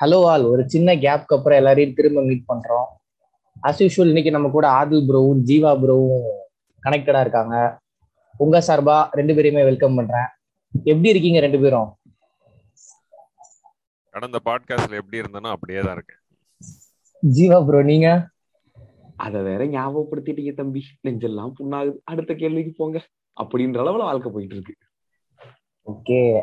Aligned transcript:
Hello 0.00 0.24
all 0.24 0.44
ஒரு 0.44 0.68
சின்ன 0.70 0.94
கேப்க்கு 0.94 1.34
அப்புறம் 1.36 1.58
எல்லாரையும் 1.58 1.94
திரும்ப 1.94 2.22
மீட் 2.22 2.44
பண்றோம். 2.52 2.86
அஸ் 3.62 3.80
யூஷுவல் 3.82 4.06
இன்னைக்கு 4.06 4.30
நம்ம 4.30 4.48
கூட 4.48 4.66
ஆதில் 4.68 5.04
ப்ரோவும் 5.08 5.42
ஜீவா 5.50 5.70
ப்ரோவும் 5.82 6.24
கனெக்டடா 6.82 7.20
இருக்காங்க. 7.20 7.78
உங்க 8.36 8.58
சார்பா 8.58 8.96
ரெண்டு 9.10 9.34
பேரையுமே 9.34 9.62
வெல்கம் 9.64 9.94
பண்றேன். 9.94 10.26
எப்படி 10.84 11.08
இருக்கீங்க 11.08 11.40
ரெண்டு 11.40 11.60
பேரும்? 11.60 11.90
கடந்த 14.10 14.40
பாட்காஸ்ட்ல 14.44 15.00
எப்படி 15.02 15.20
இருந்தனோ 15.20 15.50
அப்படியே 15.50 15.80
தான் 15.80 15.92
இருக்கேன். 15.92 16.20
ஜீவா 17.22 17.66
ப்ரோ 17.66 17.82
நீங்க? 17.82 18.28
அத 19.16 19.42
வேற 19.42 19.64
ஞாபகப்படுத்திட்டீங்க 19.66 20.54
தம்பி. 20.54 20.82
நெஞ்செல்லாம் 21.02 21.52
புண்ணாகுது. 21.60 21.96
அடுத்த 22.04 22.34
கேள்விக்கு 22.34 22.74
போங்க. 22.76 22.98
அப்படின்ற 23.40 23.78
அளவுல 23.84 24.08
வாழ்க்கை 24.10 24.32
போயிட்டு 24.32 24.56
இருக்கு. 24.56 24.74
ஓகே 25.86 26.40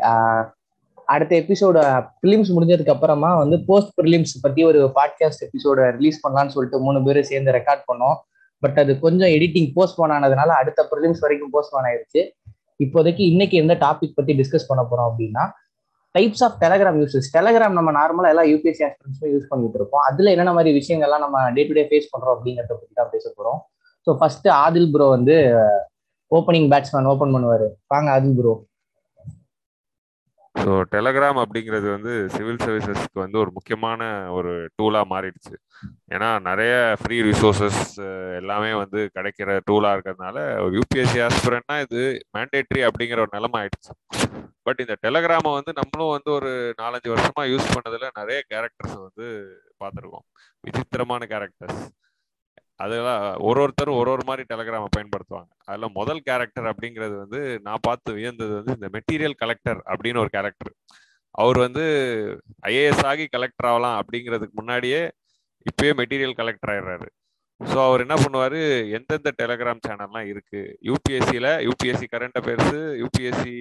அடுத்த 1.13 1.33
எபிசோட 1.41 1.77
ப்ரிலிம்ஸ் 2.21 2.51
முடிஞ்சதுக்கு 2.55 2.93
அப்புறமா 2.93 3.29
வந்து 3.41 3.57
போஸ்ட் 3.69 3.93
பிலிம்ஸ் 3.99 4.33
பத்தி 4.43 4.61
ஒரு 4.69 4.81
பாட்காஸ்ட் 4.97 5.43
எபிசோட 5.47 5.79
ரிலீஸ் 5.97 6.19
பண்ணலாம்னு 6.23 6.53
சொல்லிட்டு 6.55 6.79
மூணு 6.85 6.99
பேரும் 7.07 7.29
சேர்ந்து 7.31 7.55
ரெக்கார்ட் 7.57 7.83
பண்ணோம். 7.89 8.17
பட் 8.63 8.77
அது 8.81 8.91
கொஞ்சம் 9.05 9.31
எடிட்டிங் 9.37 9.69
போஸ்ட்போன் 9.77 10.13
ஆனதுனால 10.17 10.49
அடுத்த 10.61 10.81
ப்ரிலிம்ஸ் 10.91 11.23
வரைக்கும் 11.25 11.51
போஸ்ட்போன் 11.55 11.87
ஆயிருச்சு. 11.89 12.21
இப்போதைக்கு 12.85 13.23
இன்னைக்கு 13.31 13.55
எந்த 13.63 13.73
டாபிக் 13.85 14.17
பத்தி 14.19 14.33
டிஸ்கஸ் 14.41 14.69
பண்ண 14.69 14.83
போறோம் 14.91 15.09
அப்படின்னா 15.09 15.43
types 16.15 16.43
of 16.45 16.55
Telegram 16.63 16.97
uses 17.01 17.27
Telegram 17.35 17.75
நம்ம 17.77 17.89
நார்மலா 17.97 18.31
எல்லா 18.33 18.43
யூபிஎஸ்சி 18.51 18.83
ஆஸ்பிரன்ஸுமே 18.87 19.29
யூஸ் 19.33 19.49
பண்ணிட்டு 19.51 19.77
இருக்கோம் 19.79 20.03
அதுல 20.07 20.31
என்னென்ன 20.33 20.53
மாதிரி 20.57 20.71
விஷயங்கள்லாம் 20.79 21.23
நம்ம 21.25 21.43
டே 21.57 21.63
டு 21.67 21.75
டே 21.77 21.83
ஃபேஸ் 21.89 22.09
பண்றோம் 22.13 22.33
அப்படிங்கிறத 22.35 22.73
பத்தி 22.79 22.93
தான் 22.99 23.11
பேச 23.13 23.25
போறோம். 23.37 23.59
ஸோ 24.07 24.17
ஃபர்ஸ்ட் 24.19 24.47
ஆதில் 24.63 24.89
ப்ரோ 24.93 25.07
வந்து 25.17 25.35
ஓப்பனிங் 26.31 26.67
பேட்ஸ்மேன் 26.73 27.09
ஓப்பன் 27.13 27.33
பண்ணுவாரு. 27.35 27.67
வாங்க 27.93 28.09
ஆதில் 28.15 28.35
ப்ரோ 28.39 28.53
ஸோ 30.63 30.71
டெலகிராம் 30.93 31.39
அப்படிங்கிறது 31.43 31.87
வந்து 31.93 32.13
சிவில் 32.33 32.61
சர்வீசஸ்க்கு 32.63 33.17
வந்து 33.23 33.37
ஒரு 33.43 33.51
முக்கியமான 33.57 34.01
ஒரு 34.37 34.51
டூலாக 34.79 35.05
மாறிடுச்சு. 35.13 35.55
ஏன்னா 36.15 36.29
நிறைய 36.49 36.73
ஃப்ரீ 37.01 37.17
ரிசோர்ஸஸ் 37.29 37.83
எல்லாமே 38.39 38.71
வந்து 38.81 38.99
கிடைக்கிற 39.15 39.57
டூலாக 39.69 39.95
இருக்கிறதுனால 39.95 40.37
ஒரு 40.63 40.73
யூபிஎஸ்சி 40.79 41.21
ஆஸ்பிரண்ட்னா 41.27 41.77
இது 41.85 42.01
மேண்டேட்ரி 42.37 42.83
அப்படிங்கிற 42.89 43.21
ஒரு 43.25 43.33
நிலமை 43.37 43.59
ஆயிடுச்சு. 43.61 43.93
பட் 44.67 44.81
இந்த 44.83 44.95
டெலகிராமை 45.05 45.51
வந்து 45.57 45.71
நம்மளும் 45.79 46.13
வந்து 46.15 46.31
ஒரு 46.37 46.51
நாலஞ்சு 46.81 47.09
வருஷமா 47.13 47.43
யூஸ் 47.53 47.71
பண்ணதில் 47.75 48.17
நிறைய 48.19 48.39
கேரக்டர்ஸ் 48.51 48.97
வந்து 49.07 49.27
பார்த்துருக்கோம். 49.83 50.25
விசித்திரமான 50.67 51.25
கேரக்டர்ஸ் 51.33 51.81
அதெல்லாம் 52.83 53.23
ஒரு 53.47 53.59
ஒருத்தரும் 53.63 53.99
ஒரு 54.01 54.09
ஒரு 54.15 54.23
மாதிரி 54.29 54.43
டெலகிராமை 54.51 54.89
பயன்படுத்துவாங்க. 54.95 55.51
அதில் 55.69 55.95
முதல் 55.99 56.21
கேரக்டர் 56.27 56.69
அப்படிங்கிறது 56.71 57.15
வந்து 57.23 57.39
நான் 57.67 57.85
பார்த்து 57.87 58.15
வியந்தது 58.17 58.53
வந்து 58.59 58.75
இந்த 58.77 58.89
மெட்டீரியல் 58.95 59.39
கலெக்டர் 59.43 59.81
அப்படின்னு 59.91 60.23
ஒரு 60.23 60.31
கேரக்டர் 60.35 60.73
அவர் 61.41 61.57
வந்து 61.65 61.83
ஐஏஎஸ் 62.71 63.03
ஆகி 63.11 63.25
கலெக்டர் 63.35 63.69
ஆகலாம் 63.71 63.97
அப்படிங்கிறதுக்கு 64.01 64.59
முன்னாடியே 64.61 65.01
இப்பயே 65.69 65.91
மெட்டீரியல் 65.99 66.39
கலெக்டர் 66.39 66.71
ஆயிடுறாரு. 66.73 67.07
ஸோ 67.61 67.77
அவர் 67.87 68.03
என்ன 68.05 68.15
பண்ணுவார்? 68.23 68.59
எந்தெந்த 68.97 69.31
டெலகிராம் 69.41 69.83
சேனல்லாம் 69.87 70.27
இருக்குது 70.31 70.71
யூபிஎஸ்சியில் 70.89 71.51
UPSC 71.67 72.07
current 72.13 72.39
affairs 72.41 72.81
UPSC 73.01 73.55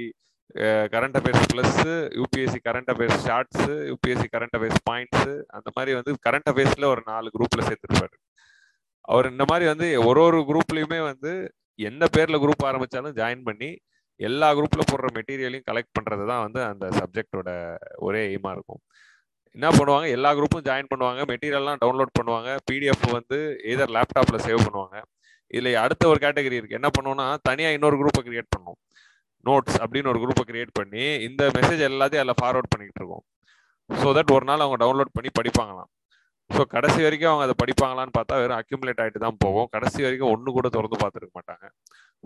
current 0.94 1.16
affairs 1.18 1.44
plus 1.52 1.92
UPSC 2.20 2.60
current 2.68 2.90
affairs 2.92 3.20
shorts 3.26 3.74
UPSC 3.90 4.28
current 4.34 4.56
affairs 4.58 4.80
points 4.88 5.34
அந்த 5.56 5.68
மாதிரி 5.76 5.92
வந்து 5.98 6.14
கரண்ட் 6.28 6.50
அஃபேர்ஸில் 6.52 6.90
ஒரு 6.94 7.02
நாலு 7.10 7.28
குரூப்பில் 7.36 7.66
சேர்த்துருப்பாரு. 7.68 8.14
அவர் 9.04 9.30
இந்த 9.30 9.44
மாதிரி 9.50 9.66
வந்து 9.72 10.04
ஒரு 10.04 10.20
ஒரு 10.22 10.38
குரூப்லயுமே 10.50 10.98
வந்து 11.04 11.30
எந்த 11.78 12.04
பேர்ல 12.16 12.38
குரூப் 12.44 12.66
ஆரம்பிச்சாலும் 12.70 13.16
ஜாயின் 13.20 13.42
பண்ணி 13.42 13.70
எல்லா 14.20 14.48
குரூப்ல 14.54 14.82
போடுற 14.90 15.08
மெட்டீரியலையும் 15.16 15.68
கலெக்ட் 15.70 15.96
பண்றது 15.98 16.24
தான் 16.26 16.42
வந்து 16.46 16.60
அந்த 16.64 16.86
சப்ஜெக்டோட 16.98 17.50
ஒரே 17.96 18.20
எய்மா 18.32 18.50
இருக்கும். 18.56 18.80
என்ன 19.54 19.68
பண்ணுவாங்க? 19.68 20.08
எல்லா 20.08 20.30
குரூப்பும் 20.38 20.66
ஜாயின் 20.66 20.90
பண்ணுவாங்க. 20.92 21.20
மெட்டீரியல்லாம் 21.30 21.80
டவுன்லோட் 21.84 22.12
பண்ணுவாங்க. 22.18 22.50
பிடிஎஃப் 22.70 23.06
வந்து 23.12 23.38
எதர் 23.72 23.94
லேப்டாப்ல 23.96 24.38
சேவ் 24.46 24.64
பண்ணுவாங்க. 24.66 24.98
இதுல 25.50 25.72
அடுத்த 25.84 26.08
ஒரு 26.08 26.18
கேட்டகரி 26.24 26.58
இருக்கு. 26.58 26.78
என்ன 26.80 26.88
பண்ணுவோம்னா 26.96 27.36
தனியா 27.42 27.70
இன்னொரு 27.70 27.96
குரூப்பை 28.02 28.22
கிரியேட் 28.28 28.52
பண்ணும் 28.56 28.78
நோட்ஸ் 29.48 29.78
அப்படின்னு 29.82 30.10
ஒரு 30.12 30.20
குரூப்பை 30.22 30.44
கிரியேட் 30.50 30.72
பண்ணி 30.72 31.04
இந்த 31.28 31.42
மெசேஜ் 31.56 31.82
எல்லாத்தையும் 31.90 32.24
அதில் 32.24 32.40
ஃபார்வர்ட் 32.42 32.72
பண்ணிட்டு 32.72 33.00
இருக்கோம். 33.00 33.24
ஸோ 33.90 34.08
தட் 34.18 34.32
ஒரு 34.36 34.44
நாள் 34.44 34.60
அவங்க 34.60 34.78
டவுன்லோட் 34.84 35.16
பண்ணி 35.16 35.30
படிப்பாங்களாம். 35.38 35.90
ஸோ 36.54 36.62
கடைசி 36.74 37.00
வரைக்கும் 37.06 37.30
அவங்க 37.30 37.44
அதை 37.46 37.54
படிப்பாங்களான்னு 37.62 38.14
பார்த்தா 38.18 38.38
வெறும் 38.42 38.60
அக்யூமுலேட் 38.60 39.00
ஆகிட்டு 39.02 39.22
தான் 39.24 39.40
போகும் 39.44 39.68
கடைசி 39.74 40.00
வரைக்கும் 40.06 40.32
ஒன்று 40.34 40.54
கூட 40.56 40.68
திறந்து 40.76 41.00
பார்த்துருக்க 41.02 41.34
மாட்டாங்க. 41.38 41.66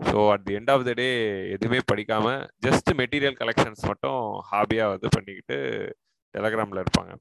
So 0.07 0.17
at 0.33 0.45
the 0.47 0.55
end 0.59 0.71
of 0.73 0.85
the 0.87 0.93
day 0.99 1.07
எதுவுமே 1.55 1.79
படிக்காமல் 1.91 2.39
ஜஸ்ட் 2.67 2.89
மெட்டீரியல் 3.01 3.37
கலெக்ஷன்ஸ் 3.41 3.83
மட்டும் 3.91 4.21
ஹாபியாக 4.51 4.93
வந்து 4.93 5.09
பண்ணிக்கிட்டு 5.15 5.57
டெலகிராமில் 6.35 6.81
இருப்பாங்க. 6.83 7.13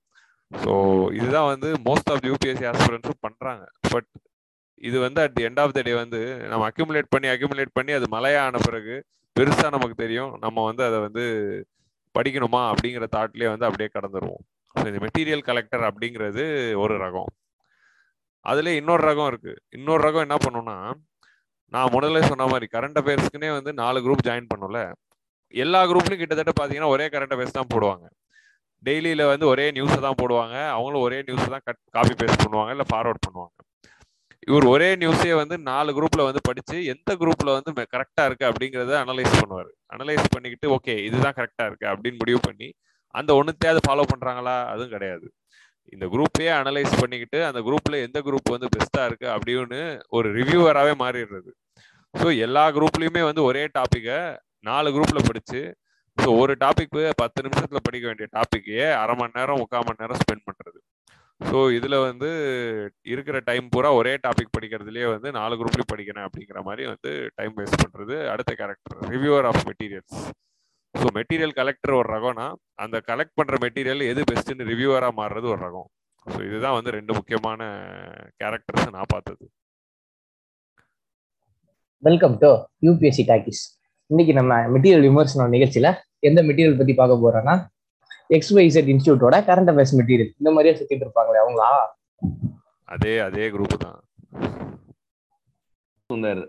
ஸோ 0.50 0.72
இதுதான் 1.18 1.50
வந்து 1.52 1.68
மோஸ்ட் 1.88 2.10
ஆஃப் 2.14 2.24
யூபிஎஸ்சி 2.30 2.66
ஆஸ்பிரன்ஸும் 2.72 3.22
பண்ணுறாங்க 3.26 3.64
பட் 3.94 4.10
இது 4.88 4.96
வந்து 5.06 5.20
at 5.24 5.36
the 5.36 5.44
end 5.48 5.60
of 5.62 5.76
the 5.76 5.82
day 5.86 5.92
வந்து 6.02 6.20
நம்ம 6.52 6.64
அக்யூமுலேட் 6.70 7.12
பண்ணி 7.14 7.28
அக்யூமுலேட் 7.34 7.76
பண்ணி 7.78 7.92
அது 7.98 8.08
மலையான 8.16 8.58
பிறகு 8.66 8.96
பெருசாக 9.36 9.70
நமக்கு 9.76 9.96
தெரியும். 10.02 10.32
நம்ம 10.44 10.64
வந்து 10.70 10.82
அதை 10.88 10.98
வந்து 11.06 11.24
படிக்கணுமா 12.14 12.60
அப்படிங்கிற 12.72 13.06
தாட்லேயே 13.14 13.52
வந்து 13.52 13.66
அப்படியே 13.68 13.88
கடந்துருவோம். 13.94 14.42
ஸோ 14.76 14.84
இந்த 14.90 15.00
மெட்டீரியல் 15.04 15.46
கலெக்டர் 15.48 15.84
அப்படிங்கிறது 15.88 16.44
ஒரு 16.84 16.94
ரகம். 17.04 17.30
அதுல 18.50 18.72
இன்னொரு 18.80 19.02
ரகம் 19.10 19.28
இருக்கு. 19.32 19.52
இன்னொரு 19.76 20.02
ரகம் 20.06 20.26
என்ன 20.26 20.36
பண்ணும்னா 20.44 20.76
நான் 21.74 21.92
முதல்ல 21.94 22.18
சொன்ன 22.30 22.46
மாதிரி 22.52 22.66
கரண்ட் 22.74 22.98
அஃபேர்ஸ்க்குனே 23.00 23.50
வந்து 23.58 23.70
நாலு 23.82 23.98
குரூப் 24.06 24.26
ஜாயின் 24.26 24.50
பண்ணல 24.52 24.80
எல்லா 25.62 25.80
குரூப்லையும் 25.90 26.20
கிட்டத்தட்ட 26.22 26.52
பார்த்தீங்கன்னா 26.58 26.92
ஒரே 26.94 27.06
கரண்ட் 27.14 27.34
அஃபேர்ஸ் 27.34 27.58
தான் 27.58 27.72
போடுவாங்க. 27.72 28.04
டெய்லியில் 28.86 29.30
வந்து 29.32 29.46
ஒரே 29.52 29.66
நியூஸை 29.76 29.98
தான் 30.06 30.18
போடுவாங்க. 30.20 30.56
அவங்களும் 30.76 31.04
ஒரே 31.06 31.18
நியூஸை 31.28 31.48
தான் 31.54 31.64
கட் 31.68 31.80
காப்பி 31.96 32.14
பேஸ்ட் 32.20 32.42
பண்ணுவாங்க 32.44 32.72
இல்லை 32.76 32.86
ஃபார்வர்ட் 32.90 33.24
பண்ணுவாங்க. 33.26 33.52
இவர் 34.48 34.66
ஒரே 34.72 34.88
நியூஸே 35.02 35.32
வந்து 35.40 35.56
நாலு 35.68 35.90
குரூப்பில் 35.98 36.26
வந்து 36.28 36.40
படித்து 36.48 36.76
எந்த 36.94 37.10
குரூப்பில் 37.20 37.54
வந்து 37.56 37.72
கரெக்டாக 37.94 38.26
இருக்குது 38.28 38.48
அப்படிங்கிறத 38.50 38.96
அனலைஸ் 39.04 39.38
பண்ணுவார். 39.42 39.70
அனலைஸ் 39.94 40.26
பண்ணிக்கிட்டு 40.34 40.68
ஓகே 40.76 40.96
இதுதான் 41.08 41.36
கரெக்டாக 41.38 41.68
இருக்குது 41.70 41.90
அப்படின்னு 41.92 42.20
முடிவு 42.22 42.40
பண்ணி 42.48 42.68
அந்த 43.14 43.30
ஒன்றுத்தையாவது 43.40 43.82
ஃபாலோ 43.86 44.04
பண்ணுறாங்களா 44.12 44.56
அதுவும் 44.72 44.94
கிடையாது. 44.96 45.26
இந்த 45.92 46.04
குரூப்பையே 46.14 46.50
அனலைஸ் 46.60 47.00
பண்ணிக்கிட்டு 47.00 47.38
அந்த 47.44 47.60
குரூப்பில் 47.60 48.02
எந்த 48.06 48.18
குரூப் 48.20 48.54
வந்து 48.54 48.68
பெஸ்ட்டாக 48.76 49.08
இருக்குது 49.08 49.32
அப்படின்னு 49.36 49.80
ஒரு 50.08 50.28
ரிவ்யூவராகவே 50.38 50.94
மாறிடுறது. 51.02 51.50
ஸோ 52.14 52.26
எல்லா 52.46 52.64
குரூப்லேயுமே 52.76 53.22
வந்து 53.22 53.42
ஒரே 53.42 53.62
டாப்பிக்கை 53.78 54.18
நாலு 54.60 54.88
குரூப்பில் 54.90 55.28
படித்து 55.28 55.60
ஸோ 56.18 56.28
ஒரு 56.40 56.52
டாபிக் 56.60 56.98
பத்து 57.16 57.38
நிமிஷத்தில் 57.42 57.86
படிக்க 57.88 58.04
வேண்டிய 58.06 58.26
டாப்பிக்கையே 58.32 58.88
அரை 59.02 59.14
மணி 59.14 59.36
நேரம் 59.38 59.60
முக்கால் 59.62 59.86
மணி 59.86 60.02
நேரம் 60.02 60.20
ஸ்பெண்ட் 60.22 60.46
பண்ணுறது 60.48 60.78
ஸோ 61.40 61.58
இதில் 61.70 61.96
வந்து 62.00 62.28
இருக்கிற 63.04 63.36
டைம் 63.40 63.66
பூரா 63.68 63.90
ஒரே 63.94 64.12
டாபிக் 64.26 64.54
படிக்கிறதுலேயே 64.56 65.06
வந்து 65.14 65.28
நாலு 65.32 65.54
குரூப்லேயும் 65.56 65.92
படிக்கிறேன் 65.92 66.26
அப்படிங்கிற 66.26 66.60
மாதிரி 66.62 66.84
வந்து 66.86 67.12
டைம் 67.34 67.54
வேஸ்ட் 67.58 67.82
பண்ணுறது 67.84 68.16
அடுத்த 68.32 68.52
character 68.54 69.02
reviewer 69.10 69.48
of 69.50 69.62
materials 69.68 70.20
so 70.94 71.06
material 71.16 71.54
collector 71.58 71.98
ஒரு 71.98 72.08
ரகம்னா 72.14 72.46
அந்த 72.84 72.96
கலெக்ட் 73.08 73.36
பண்ற 73.38 73.56
மெட்டீரியல் 73.64 74.02
எது 74.12 74.22
பெஸ்ட்னு 74.30 74.66
ரிவ்யூவரா 74.70 75.08
மாறுறது 75.20 75.46
ஒரு 75.52 75.60
ரகம். 75.66 75.88
ஸோ 76.26 76.38
இதுதான் 76.48 76.76
வந்து 76.76 76.90
ரெண்டு 76.96 77.12
முக்கியமான 77.18 77.60
கேரக்டர்ஸ் 78.42 78.94
நான் 78.96 79.12
பார்த்தது. 79.14 79.44
வெல்கம் 82.02 82.36
டு 82.42 82.50
யூபிஎஸ்சி 82.86 83.24
டாக்கிஸ் 83.30 83.62
இன்னைக்கு 84.10 84.32
நம்ம 84.38 84.54
மெட்டீரியல் 84.74 85.06
விமர்சனம் 85.08 85.54
நிகழ்ச்சியில 85.56 85.90
எந்த 86.28 86.40
மெட்டீரியல் 86.48 86.78
பத்தி 86.80 86.94
பார்க்க 87.00 87.22
போறோம்னா 87.24 87.54
எக்ஸ்ஒய்செட் 88.36 88.90
இன்ஸ்டியூட்டோட 88.94 89.36
கரண்ட் 89.48 89.70
அஃபேர்ஸ் 89.72 89.94
மெட்டீரியல் 90.00 90.32
இந்த 90.40 90.50
மாதிரியே 90.54 90.74
சுத்திட்டு 90.78 91.04
இருப்பாங்களே 91.06 91.40
அவங்களா? 91.42 91.70
அதே 92.88 93.14
அதே 93.26 93.46
குரூப் 93.54 93.76
தான். 93.84 93.98
சுந்தர் 96.10 96.40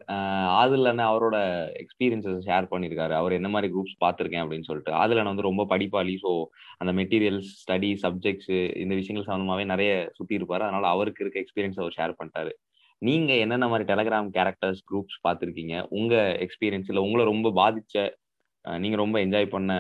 ஆதில் 0.62 0.88
அண்ணன் 0.90 1.10
அவரோட 1.10 1.38
எக்ஸ்பீரியன்ஸஸ் 1.82 2.40
ஷேர் 2.48 2.66
பண்ணியிருக்காரு 2.72 3.14
அவர் 3.20 3.36
என்ன 3.38 3.50
மாதிரி 3.54 3.68
குரூப்ஸ் 3.74 4.02
பார்த்துருக்கேன் 4.04 4.44
அப்படின்னு 4.44 4.68
சொல்லிட்டு. 4.70 4.92
ஆதில் 5.02 5.20
அண்ணன் 5.22 5.34
வந்து 5.34 5.48
ரொம்ப 5.50 5.64
படிப்பாளி. 5.74 6.16
ஸோ 6.24 6.32
அந்த 6.82 6.92
மெட்டீரியல்ஸ் 7.00 7.52
ஸ்டடி 7.62 7.92
சப்ஜெக்ட்ஸ் 8.04 8.52
இந்த 8.84 8.94
விஷயங்கள் 9.00 9.28
சம்மந்தமாகவே 9.28 9.66
நிறைய 9.74 9.92
சுற்றி 10.18 10.38
இருப்பார். 10.40 10.66
அதனால 10.68 10.90
அவருக்கு 10.96 11.24
இருக்க 11.26 11.40
எக்ஸ்பீரியன்ஸ் 11.44 11.80
அவர் 11.84 11.98
ஷேர் 12.00 12.18
பண்ணிட்டாரு. 12.20 12.54
நீங்க 13.02 13.32
என்னென்ன 13.44 13.70
மாதிரி 13.72 13.88
டெலகிராம் 13.94 14.30
கேரக்டர்ஸ் 14.38 14.84
குரூப்ஸ் 14.90 15.18
பார்த்துருக்கீங்க? 15.28 15.76
உங்க 16.00 16.16
எக்ஸ்பீரியன்ஸ்ல 16.46 17.06
உங்களை 17.08 17.26
ரொம்ப 17.32 17.48
பாதிச்ச 17.62 18.06
நீங்க 18.66 18.98
ரொம்ப 19.04 19.18
என்ஜாய் 19.26 19.54
பண்ண 19.56 19.72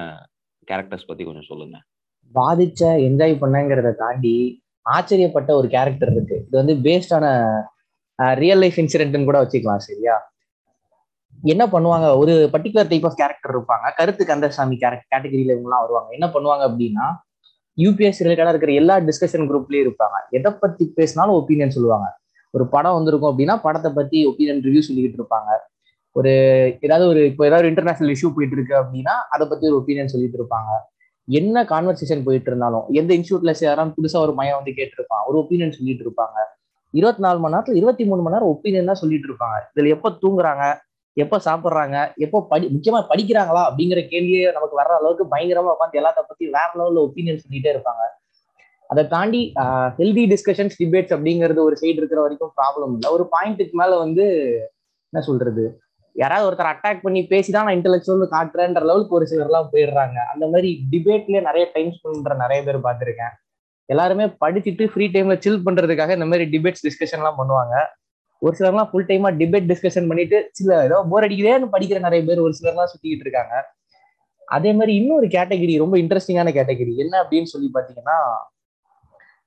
கேரக்டர்ஸ் 0.71 1.07
பத்தி 1.11 1.23
கொஞ்சம் 1.27 1.50
சொல்லுங்க. 1.51 1.77
பாதிச்ச 2.33 2.81
என்ஜாய் 3.09 3.41
பண்ணங்கிறத 3.44 3.89
தாண்டி 4.03 4.35
ஆச்சரியப்பட்ட 4.85 5.51
ஒரு 5.59 5.67
கேரக்டர் 5.75 6.11
இருக்கு. 6.15 6.35
இது 6.47 6.55
வந்து 6.61 6.73
பேஸ்டான 6.88 7.27
ரியல் 8.15 8.59
லைஃப் 8.59 8.77
இன்சிடென்ட்னு 8.77 9.23
கூட 9.23 9.44
வச்சுக்கலாம் 9.44 9.77
சரியா? 9.77 10.33
என்ன 11.44 11.65
பண்ணுவாங்க? 11.65 12.17
ஒரு 12.17 12.50
பர்டிகுலர் 12.53 12.88
டைப் 12.88 13.06
ஆஃப் 13.06 13.15
கேரக்டர் 13.15 13.56
இருப்பாங்க. 13.57 13.91
கருத்து 13.95 14.25
கந்தசாமி 14.25 14.77
கேரக்டர் 14.77 15.09
கேட்டகரியில 15.12 15.56
இவங்கலாம் 15.57 15.83
வருவாங்க. 15.85 16.09
என்ன 16.09 16.27
பண்ணுவாங்க 16.27 16.63
அப்படின்னா 16.71 17.07
யூபிஎஸ் 17.77 18.19
ரிலேட்டடா 18.19 18.47
இருக்கிற 18.47 18.71
எல்லா 18.71 18.97
டிஸ்கஷன் 18.97 19.47
குரூப்லயும் 19.50 19.85
இருப்பாங்க. 19.85 20.17
எதை 20.29 20.51
பத்தி 20.59 20.91
பேசினாலும் 20.95 21.35
ஒப்பீனியன் 21.35 21.75
சொல்லுவாங்க. 21.77 22.17
ஒரு 22.51 22.67
படம் 22.67 22.94
வந்திருக்கும் 22.94 23.38
அப்படின்னா 23.38 23.62
படத்தை 23.62 23.91
பத்தி 23.95 24.27
ஒப்பீனியன் 24.27 24.62
ரிவ்யூ 24.67 24.81
சொல்லிக்கிட்டு 24.89 25.19
இருப்பாங்க. 25.21 25.57
ஒரு 26.12 26.31
ஏதாவது 26.81 27.09
ஒரு 27.09 27.25
இப்போ 27.25 27.45
ஏதாவது 27.45 27.67
இன்டர்நேஷனல் 27.67 28.15
இஷ்யூ 28.15 28.29
போயிட்டு 28.35 28.56
இருக்கு 28.56 28.75
அப்படின்னா 28.75 29.13
அதை 29.29 29.47
பத்தி 29.47 29.69
ஒரு 29.69 29.83
ஒப்பீனியன் 29.83 30.06
சொல்லிட்டு 30.06 30.38
இருப்பாங்க. 30.41 30.71
என்ன 31.27 31.63
கான்வர்சேஷன் 31.63 32.23
போயிட்டு 32.23 32.50
இருந்தாலும் 32.51 32.85
எந்த 32.89 33.13
இன்ஸ்டியூட்ல 33.13 33.53
சேராம 33.59 33.94
புதுசா 33.97 34.17
ஒரு 34.17 34.33
மையம் 34.33 34.56
வந்து 34.56 34.71
கேட்டிருப்பான். 34.71 35.23
ஒரு 35.27 35.39
ஒப்பீனியன் 35.39 35.71
சொல்லிட்டு 35.71 36.03
இருப்பாங்க. 36.06 36.38
இருபத்தி 37.00 37.24
நாலு 37.25 37.39
மணி 37.44 37.56
நேரத்துல 37.56 37.80
இருபத்தி 37.81 38.03
மூணு 38.09 38.21
மணி 38.25 38.36
நேரம் 38.36 38.51
ஒப்பீனியன் 38.53 38.92
தான் 38.92 39.01
சொல்லிட்டு 39.03 39.27
இருப்பாங்க. 39.30 39.57
இதுல 39.74 39.94
எப்ப 39.95 40.12
தூங்குறாங்க 40.24 40.65
எப்ப 41.24 41.38
சாப்பிடுறாங்க 41.45 41.97
எப்போ 42.25 42.38
படி 42.51 42.65
முக்கியமா 42.75 43.00
படிக்கிறாங்களா 43.12 43.62
அப்படிங்கிற 43.69 44.00
கேள்வியே 44.13 44.47
நமக்கு 44.57 44.80
வர்ற 44.80 44.94
அளவுக்கு 45.00 45.25
பயங்கரமா 45.33 45.74
உட்காந்து 45.75 46.00
எல்லாத்த 46.01 46.21
பத்தி 46.30 46.45
வேற 46.57 46.69
லெவல்ல 46.80 47.03
ஒப்பீனியன் 47.07 47.42
சொல்லிட்டே 47.44 47.71
இருப்பாங்க. 47.75 48.03
அதை 48.89 49.03
தாண்டி 49.13 49.42
ஹெல்தி 50.00 50.24
டிஸ்கஷன்ஸ் 50.31 50.75
டிபேட்ஸ் 50.81 51.13
அப்படிங்கிறது 51.15 51.62
ஒரு 51.68 51.75
சைடு 51.81 52.00
இருக்கிற 52.01 52.21
வரைக்கும் 52.25 52.51
ப்ராப்ளம் 52.59 52.92
இல்லை. 52.95 53.09
ஒரு 53.15 53.24
பாயிண்ட்டுக்கு 53.36 53.75
மேல 53.81 53.98
வந்து 54.03 54.25
என்ன 55.13 55.24
சொல்றது? 55.30 55.63
யாராவது 56.15 56.48
ஒருத்தர் 56.50 56.71
அட்டாக் 56.74 57.01
பண்ணி 57.06 57.21
பேசிதான் 57.31 57.65
நான் 57.68 57.77
இன்டெலக்சுவல் 57.77 58.36
காட்டுறேன்ற 58.36 58.81
லெவலுக்கு 58.89 59.18
ஒரு 59.19 59.25
சிலர்லாம் 59.31 59.71
போயிடுறாங்க. 59.71 60.18
அந்த 60.33 60.45
மாதிரி 60.53 60.69
டிபேட்லயே 60.91 61.41
நிறைய 61.50 61.65
டைம் 61.74 61.91
ஸ்பெண்ட் 61.95 62.21
பண்ற 62.25 62.36
நிறைய 62.44 62.59
பேர் 62.68 62.86
பார்த்துருக்கேன். 62.88 63.33
எல்லாருமே 63.93 64.25
படிச்சுட்டு 64.43 64.85
ஃப்ரீ 64.91 65.05
டைம்ல 65.15 65.35
சில் 65.45 65.63
பண்றதுக்காக 65.67 66.13
இந்த 66.17 66.27
மாதிரி 66.31 66.45
டிபேட்ஸ் 66.53 66.85
டிஸ்கஷன் 66.87 67.21
எல்லாம் 67.21 67.39
பண்ணுவாங்க. 67.41 67.75
ஒரு 68.41 68.55
சிலர்லாம் 68.59 68.89
ஃபுல் 68.91 69.07
டைமா 69.09 69.29
டிபேட் 69.41 69.67
டிஸ்கஷன் 69.71 70.07
பண்ணிட்டு 70.11 70.37
சில 70.57 70.77
ஏதோ 70.87 70.97
போர் 71.11 71.25
அடிக்குதேன்னு 71.27 71.67
படிக்கிற 71.75 71.99
நிறைய 72.07 72.21
பேர் 72.29 72.43
ஒரு 72.45 72.53
சிலர்லாம் 72.59 72.89
சுத்திக்கிட்டு 72.91 73.25
இருக்காங்க. 73.27 73.55
அதே 74.47 74.71
மாதிரி 74.77 74.93
இன்னொரு 75.01 75.27
கேட்டகரி 75.35 75.75
ரொம்ப 75.83 75.95
இன்ட்ரெஸ்டிங்கான 76.03 76.49
கேட்டகரி 76.57 76.93
என்ன 77.03 77.13
அப்படின்னு 77.23 77.51
சொல்லி 77.53 77.69
பாத்தீங்கன்னா 77.77 78.17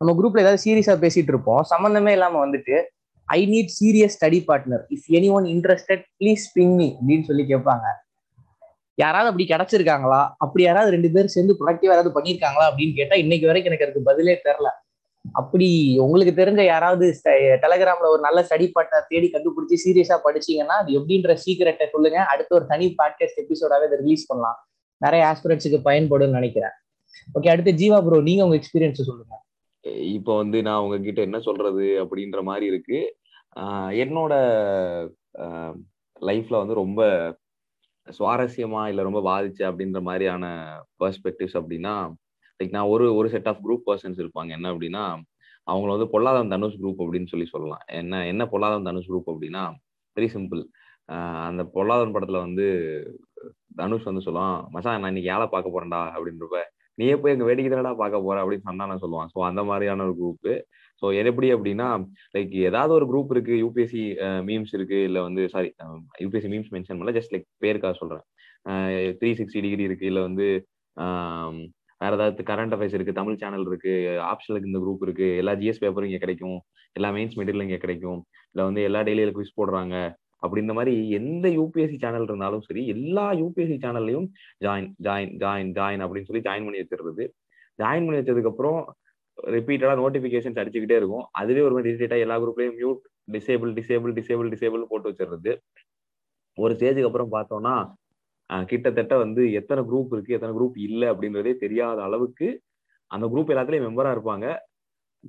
நம்ம 0.01 0.13
குரூப்ல 0.19 0.43
ஏதாவது 0.45 0.63
சீரியஸா 0.65 0.95
பேசிட்டு 1.05 1.33
இருப்போம். 1.35 1.63
சம்மந்தமே 1.73 2.13
இல்லாம 2.17 2.41
வந்துட்டு 2.47 2.77
I 3.29 3.41
need 3.53 3.73
serious 3.79 4.15
study 4.17 4.39
partner 4.51 4.85
if 4.95 5.09
anyone 5.37 5.47
interested 5.55 6.05
please 6.21 6.45
ping 6.57 6.75
me 6.81 6.89
அப்படின்னு 6.99 7.27
சொல்லி 7.31 7.45
கேட்பாங்க. 7.53 7.87
யாராவது 9.03 9.31
அப்படி 9.31 9.47
கிடைச்சிருக்காங்களா? 9.51 10.21
அப்படி 10.45 10.63
யாராவது 10.67 10.95
ரெண்டு 10.97 11.09
பேரும் 11.15 11.35
சேர்ந்து 11.37 11.57
ப்ரொடக்டிவ் 11.61 11.91
யாராவது 11.91 12.13
பண்ணியிருக்காங்களா? 12.17 12.67
அப்படின்னு 12.71 12.95
கேட்டா 13.01 13.17
இன்னைக்கு 13.25 13.49
வரைக்கும் 13.51 13.73
எனக்கு 13.73 13.87
அதுக்கு 13.87 14.09
பதிலே 14.11 14.37
தெரில 14.47 14.71
அப்படி 15.41 15.67
உங்களுக்கு 16.05 16.33
தெரிஞ்ச 16.41 16.61
யாராவது 16.65 17.07
டெலகிராம்ல 17.65 18.11
ஒரு 18.15 18.23
நல்ல 18.27 18.39
ஸ்டடி 18.49 18.67
பார்ட்னர் 18.77 19.09
தேடி 19.13 19.29
கண்டுபிடிச்சி 19.33 19.77
சீரியஸா 19.85 20.17
படிச்சீங்கன்னா 20.27 20.77
அது 20.83 20.91
எப்படின்ற 20.99 21.35
சீக்கிரட்டை 21.45 21.87
சொல்லுங்க. 21.95 22.19
அடுத்து 22.33 22.57
ஒரு 22.59 22.67
தனி 22.73 22.87
பாட்காஸ்ட் 23.01 23.41
எபிசோடாவே 23.43 23.87
அதை 23.89 23.99
ரிலீஸ் 24.03 24.29
பண்ணலாம். 24.31 24.59
நிறைய 25.05 25.25
ஆஸ்பிரன்ஸுக்கு 25.31 25.81
பயன்படும் 25.89 26.37
நினைக்கிறேன். 26.39 26.77
ஓகே 27.37 27.51
அடுத்து 27.55 27.73
ஜீவா 27.83 27.99
ப்ரோ 28.07 28.21
நீங்க 28.29 28.45
உங்க 28.47 28.57
எக்ஸ்பீரியன்ஸ் 28.61 29.09
சொல்லுங்க. 29.11 29.35
இப்போ 30.17 30.33
வந்து 30.43 30.59
நான் 30.69 30.83
உங்ககிட்ட 30.85 31.21
என்ன 31.29 31.39
சொல்றது 31.49 31.85
அப்படின்ற 32.05 32.41
மாதிரி 32.51 32.67
இருக்கு. 32.73 33.01
என்னோட 34.05 34.33
லைஃப்ல 36.31 36.57
வந்து 36.63 36.81
ரொம்ப 36.83 37.03
சுவாரஸ்யமா 38.17 38.83
இல்லை 38.91 39.03
ரொம்ப 39.09 39.21
பாதிச்சு 39.29 39.63
அப்படின்ற 39.69 40.01
மாதிரியான 40.09 40.45
பெர்ஸ்பெக்டிவ்ஸ் 41.03 41.59
அப்படின்னா 41.61 41.95
லைக் 42.61 42.75
நான் 42.77 42.91
ஒரு 42.95 43.07
ஒரு 43.19 43.29
செட் 43.35 43.49
ஆஃப் 43.51 43.63
குரூப் 43.65 43.85
பர்சன்ஸ் 43.89 44.21
இருப்பாங்க. 44.23 44.51
என்ன 44.59 44.67
அப்படின்னா 44.75 45.05
அவங்கள 45.67 45.91
வந்து 45.97 46.09
பொல்லாதம் 46.15 46.53
தனுஷ் 46.55 46.79
குரூப் 46.83 47.01
அப்படின்னு 47.05 47.31
சொல்லி 47.33 47.47
சொல்லலாம். 47.55 47.83
என்ன 48.01 48.23
என்ன 48.33 48.43
பொல்லாதம் 48.53 48.87
தனுஷ் 48.89 49.11
குரூப் 49.11 49.31
அப்படின்னா 49.33 49.65
வெரி 50.17 50.29
சிம்பிள் 50.37 50.63
அந்த 51.49 51.63
பொல்லாதவன் 51.77 52.15
படத்துல 52.17 52.41
வந்து 52.47 52.65
தனுஷ் 53.81 54.09
வந்து 54.11 54.25
சொல்லுவான் 54.27 54.59
மச்சான் 54.75 55.01
நான் 55.03 55.13
இன்னைக்கு 55.13 55.33
ஏழை 55.35 55.47
பார்க்க 55.55 55.75
போறேன்டா? 55.75 56.01
அப்படின்றப்ப 56.17 56.59
நீயே 56.99 57.15
போய் 57.23 57.35
எங்க 57.35 57.47
வேடிக்கை 57.49 57.71
தானடா 57.73 57.93
பார்க்க 58.03 58.27
போற? 58.27 58.37
அப்படின்னு 58.45 58.67
சொன்னா 58.69 58.89
நான் 58.91 59.03
சொல்லுவான். 59.05 59.31
ஸோ 59.35 59.39
அந்த 59.51 59.63
மாதிரியான 59.71 60.05
ஒரு 60.09 60.15
குரூப்பு 60.21 60.53
ஸோ 61.03 61.07
எப்படி 61.23 61.49
அப்படின்னா 61.55 61.89
லைக் 62.35 62.55
ஏதாவது 62.69 62.93
ஒரு 62.95 63.07
குரூப் 63.11 63.33
இருக்கு 63.35 63.55
யூபிஎஸ்சி 63.63 64.05
மீம்ஸ் 64.49 64.75
இருக்கு 64.79 64.99
இல்லை 65.09 65.21
வந்து 65.23 65.43
சாரி 65.55 65.71
யூபிஎஸ்சி 66.23 66.51
மீம்ஸ் 66.55 66.73
மென்ஷன் 66.77 66.99
பண்ணல 66.99 67.15
ஜஸ்ட் 67.19 67.35
லைக் 67.35 67.47
பேருக்காக 67.65 67.95
சொல்றேன். 68.01 68.25
த்ரீ 69.21 69.31
சிக்ஸ்டி 69.41 69.61
டிகிரி 69.67 69.85
இருக்கு 69.89 70.09
இல்லை 70.11 70.23
வந்து 70.23 70.47
வேற 72.01 72.13
ஏதாவது 72.17 72.43
கரண்ட் 72.51 72.75
அஃபேர்ஸ் 72.75 72.97
இருக்கு 72.97 73.13
தமிழ் 73.13 73.41
சேனல் 73.43 73.67
இருக்கு 73.71 73.93
ஆப்ஷனுக்கு 74.33 74.69
இந்த 74.71 74.81
குரூப் 74.85 75.05
இருக்கு 75.07 75.29
எல்லா 75.43 75.53
ஜிஎஸ் 75.63 75.83
பேப்பரும் 75.85 76.09
இங்கே 76.11 76.21
கிடைக்கும் 76.25 76.59
எல்லா 76.97 77.09
மெயின்ஸ் 77.17 77.37
மெட்டீரியல் 77.39 77.67
இங்கே 77.67 77.81
கிடைக்கும் 77.85 78.21
இல்லை 78.55 78.65
வந்து 78.69 78.83
எல்லா 78.89 79.01
டெய்லியில 79.09 79.33
குவிஸ் 79.37 79.59
போடுறாங்க 79.59 79.95
அப்படி 80.43 80.61
இந்த 80.65 80.75
மாதிரி 80.79 80.93
எந்த 81.19 81.47
யூபிஎஸ்சி 81.57 81.97
சேனல் 82.05 82.29
இருந்தாலும் 82.29 82.65
சரி 82.67 82.83
எல்லா 82.95 83.25
யூபிஎஸ்சி 83.41 83.77
சேனல்லையும் 83.85 84.27
ஜாயின் 84.65 84.91
ஜாயின் 85.07 85.33
ஜாயின் 85.43 85.73
ஜாயின் 85.79 86.05
அப்படின்னு 86.05 86.29
சொல்லி 86.31 86.45
ஜாயின் 86.49 86.67
பண்ணி 86.67 86.83
வச்சிருது 86.83 87.27
ஜாயின் 87.79 88.07
பண்ணி 88.07 88.21
வச்சதுக்கப்புறம் 88.21 88.79
ரிப்பீட்டடா 89.55 89.95
நோட்டிபிகேஷன்ஸ் 90.03 90.61
அடிச்சுக்கிட்டே 90.61 90.99
இருக்கும். 91.01 91.25
அதுவே 91.41 91.61
ஒரு 91.67 91.75
மாதிரி 91.77 91.91
இரிட்டேட்டா 91.93 92.19
எல்லா 92.25 92.37
குரூப்லயும் 92.43 92.77
mute 92.81 93.01
disable 93.35 93.73
disable 93.79 94.13
disable 94.19 94.49
disable 94.55 94.91
போட்டு 94.93 95.11
வச்சிருது 95.11 95.53
ஒரு 96.59 96.73
ஸ்டேஜுக்கு 96.77 97.09
அப்புறம் 97.11 97.35
பார்த்தோம்னா 97.37 97.75
கிட்டத்தட்ட 98.71 99.15
வந்து 99.25 99.43
எத்தனை 99.61 99.81
குரூப் 99.89 100.13
இருக்கு 100.15 100.37
எத்தனை 100.37 100.53
குரூப் 100.59 100.77
இல்லை 100.87 101.07
அப்படின்றதே 101.13 101.53
தெரியாத 101.65 101.99
அளவுக்கு 102.09 102.47
அந்த 103.11 103.25
குரூப் 103.33 103.51
எல்லாத்துலயும் 103.55 103.87
மெம்பரா 103.89 104.11
இருப்பாங்க. 104.17 104.47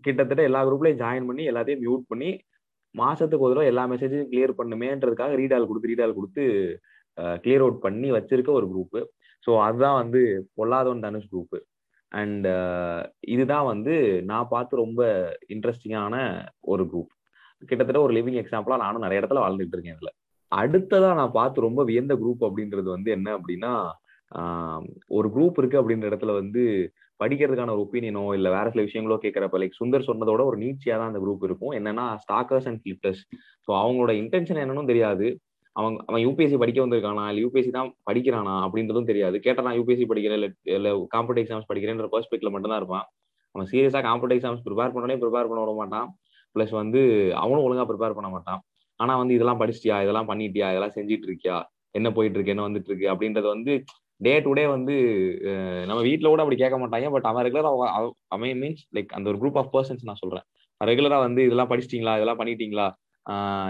கிட்டத்தட்ட 0.05 0.41
எல்லா 0.49 0.61
குரூப்லயும் 0.67 1.01
ஜாயின் 1.03 1.27
பண்ணி 1.29 1.43
எல்லாத்தையும் 1.51 1.83
மியூட் 1.85 2.03
பண்ணி 2.11 2.29
மாசத்துக்கு 2.95 3.45
ஒரு 3.45 3.53
தடவை 3.53 3.69
எல்லா 3.71 3.83
மெசேஜையும் 3.93 4.29
கிளியர் 4.31 4.53
பண்ணுமேன்றதுக்காக 4.59 5.35
ரீடால் 5.41 5.67
கொடுத்து 5.69 5.89
ரீடால் 5.91 6.15
கொடுத்து 6.17 6.43
கிளியர் 7.43 7.63
அவுட் 7.65 7.83
பண்ணி 7.85 8.09
வச்சிருக்க 8.17 8.51
ஒரு 8.59 8.67
குரூப் 8.71 8.97
ஸோ 9.45 9.51
அதுதான் 9.65 9.97
வந்து 10.01 10.21
பொல்லாதவன் 10.59 11.03
தனுஷ் 11.05 11.29
குரூப்பு 11.33 11.57
அண்ட் 12.11 12.47
இதுதான் 13.27 13.65
வந்து 13.65 13.95
நான் 14.25 14.51
பார்த்து 14.51 14.83
ரொம்ப 14.83 15.01
இன்ட்ரெஸ்டிங்கான 15.55 16.15
ஒரு 16.71 16.83
குரூப் 16.83 17.11
கிட்டத்தட்ட 17.63 18.01
ஒரு 18.01 18.13
லிவிங் 18.13 18.39
எக்ஸாம்பிளாக 18.41 18.83
நானும் 18.83 19.05
நிறைய 19.05 19.21
இடத்துல 19.21 19.43
வாழ்ந்துட்டு 19.43 19.75
இருக்கேன் 19.77 19.97
இதில். 19.97 20.13
அடுத்ததாக 20.51 21.13
நான் 21.13 21.31
பார்த்து 21.31 21.61
ரொம்ப 21.61 21.81
வியந்த 21.83 22.13
குரூப் 22.15 22.45
அப்படின்றது 22.47 22.89
வந்து 22.89 23.09
என்ன 23.11 23.29
அப்படின்னா 23.37 23.73
ஒரு 25.07 25.27
குரூப் 25.35 25.57
இருக்கு 25.57 25.79
அப்படின்ற 25.81 26.05
இடத்துல 26.11 26.33
வந்து 26.33 26.63
படிக்கிறதுக்கான 27.19 27.73
ஒரு 27.75 27.83
ஒப்பீனியனோ 27.85 28.23
இல்லை 28.35 28.49
வேற 28.51 28.67
சில 28.69 28.83
விஷயங்களோ 28.83 29.17
கேட்குறப்ப 29.23 29.59
லைக் 29.61 29.79
சுந்தர் 29.79 30.07
சொன்னதோட 30.09 30.41
ஒரு 30.45 30.57
நீச்சியாக 30.57 30.99
தான் 30.99 31.11
அந்த 31.11 31.19
குரூப் 31.19 31.43
இருக்கும். 31.43 31.73
என்னன்னா 31.79 32.05
ஸ்டாக்கர்ஸ் 32.23 32.67
அண்ட் 32.71 32.81
கிளிப்டர்ஸ் 32.85 33.21
ஸோ 33.67 33.71
அவங்களோட 33.81 34.13
இன்டென்ஷன் 34.21 34.61
என்னன்னு 34.63 34.91
தெரியாது. 34.91 35.27
அவன் 35.79 35.95
அவன் 36.09 36.21
யூபிஎஸ்சி 36.25 36.57
படிக்க 36.61 36.79
வந்திருக்கானா? 36.85 37.23
இல்லை 37.31 37.41
யூபிஎஸ்சி 37.45 37.71
தான் 37.77 37.89
படிக்கிறானா? 38.09 38.55
அப்படின்றதும் 38.65 39.09
தெரியாது. 39.11 39.37
கேட்டால் 39.45 39.67
நான் 39.67 39.77
யூபிஎஸ்சி 39.79 40.07
படிக்கிறேன் 40.11 40.37
இல்லை 40.39 40.49
இல்லை 40.77 40.91
காம்படிவ் 41.15 41.43
எக்ஸாம்ஸ் 41.43 41.69
படிக்கிறேன்ற 41.71 42.07
பர்ஸ்பெக்ட்ல 42.15 42.51
மட்டும் 42.55 42.71
தான் 42.73 42.81
இருப்பான். 42.81 43.05
அவன் 43.55 43.69
சீரியஸாக 43.73 44.03
காம்படிவ் 44.09 44.37
எக்ஸாம்ஸ் 44.39 44.63
ப்ரிப்பேர் 44.67 44.93
பண்ணனே 44.95 45.15
ப்ரிப்பேர் 45.23 45.49
பண்ண 45.51 45.61
விட 45.63 45.73
மாட்டான். 45.81 46.07
ப்ளஸ் 46.55 46.73
வந்து 46.81 47.01
அவனும் 47.43 47.65
ஒழுங்கா 47.67 47.85
ப்ரிப்பேர் 47.91 48.17
பண்ண 48.17 48.29
மாட்டான். 48.35 48.61
ஆனால் 48.99 49.19
வந்து 49.21 49.35
இதெல்லாம் 49.37 49.61
படிச்சிட்டியா? 49.61 49.97
இதெல்லாம் 50.05 50.29
பண்ணிட்டியா? 50.31 50.67
இதெல்லாம் 50.73 50.95
செஞ்சிட்டு 50.97 51.27
இருக்கியா 51.29 51.57
என்ன 51.97 52.07
போயிட்டு 52.15 52.37
இருக்கு 52.37 52.53
என்ன 52.53 52.65
வந்துட்டு 52.67 52.89
இருக்கு 52.91 53.07
அப்படின்றது 53.13 53.47
வந்து 53.55 53.73
டே 54.25 54.33
டு 54.45 54.51
டே 54.57 54.63
வந்து 54.75 54.95
நம்ம 55.89 55.99
வீட்டில் 56.07 56.31
கூட 56.31 56.41
அப்படி 56.43 56.57
கேட்க 56.61 56.77
மாட்டாங்க. 56.81 57.07
பட் 57.15 57.27
அவன் 57.29 57.45
ரெகுலராக 57.47 57.85
அவன் 58.35 58.59
மீன்ஸ் 58.63 58.83
லைக் 58.95 59.13
அந்த 59.17 59.27
ஒரு 59.31 59.37
குரூப் 59.41 59.59
ஆஃப் 59.61 59.71
பர்சன்ஸ் 59.75 60.03
நான் 60.09 60.19
சொல்கிறேன் 60.23 60.45
ரெகுலராக 60.81 61.21
வந்து 61.27 61.41
இதெல்லாம் 61.47 61.71
படிச்சிட்டிங்களா? 61.71 62.15
இதெல்லாம் 62.19 62.39
பண்ணிட்டீங்களா? 62.41 62.87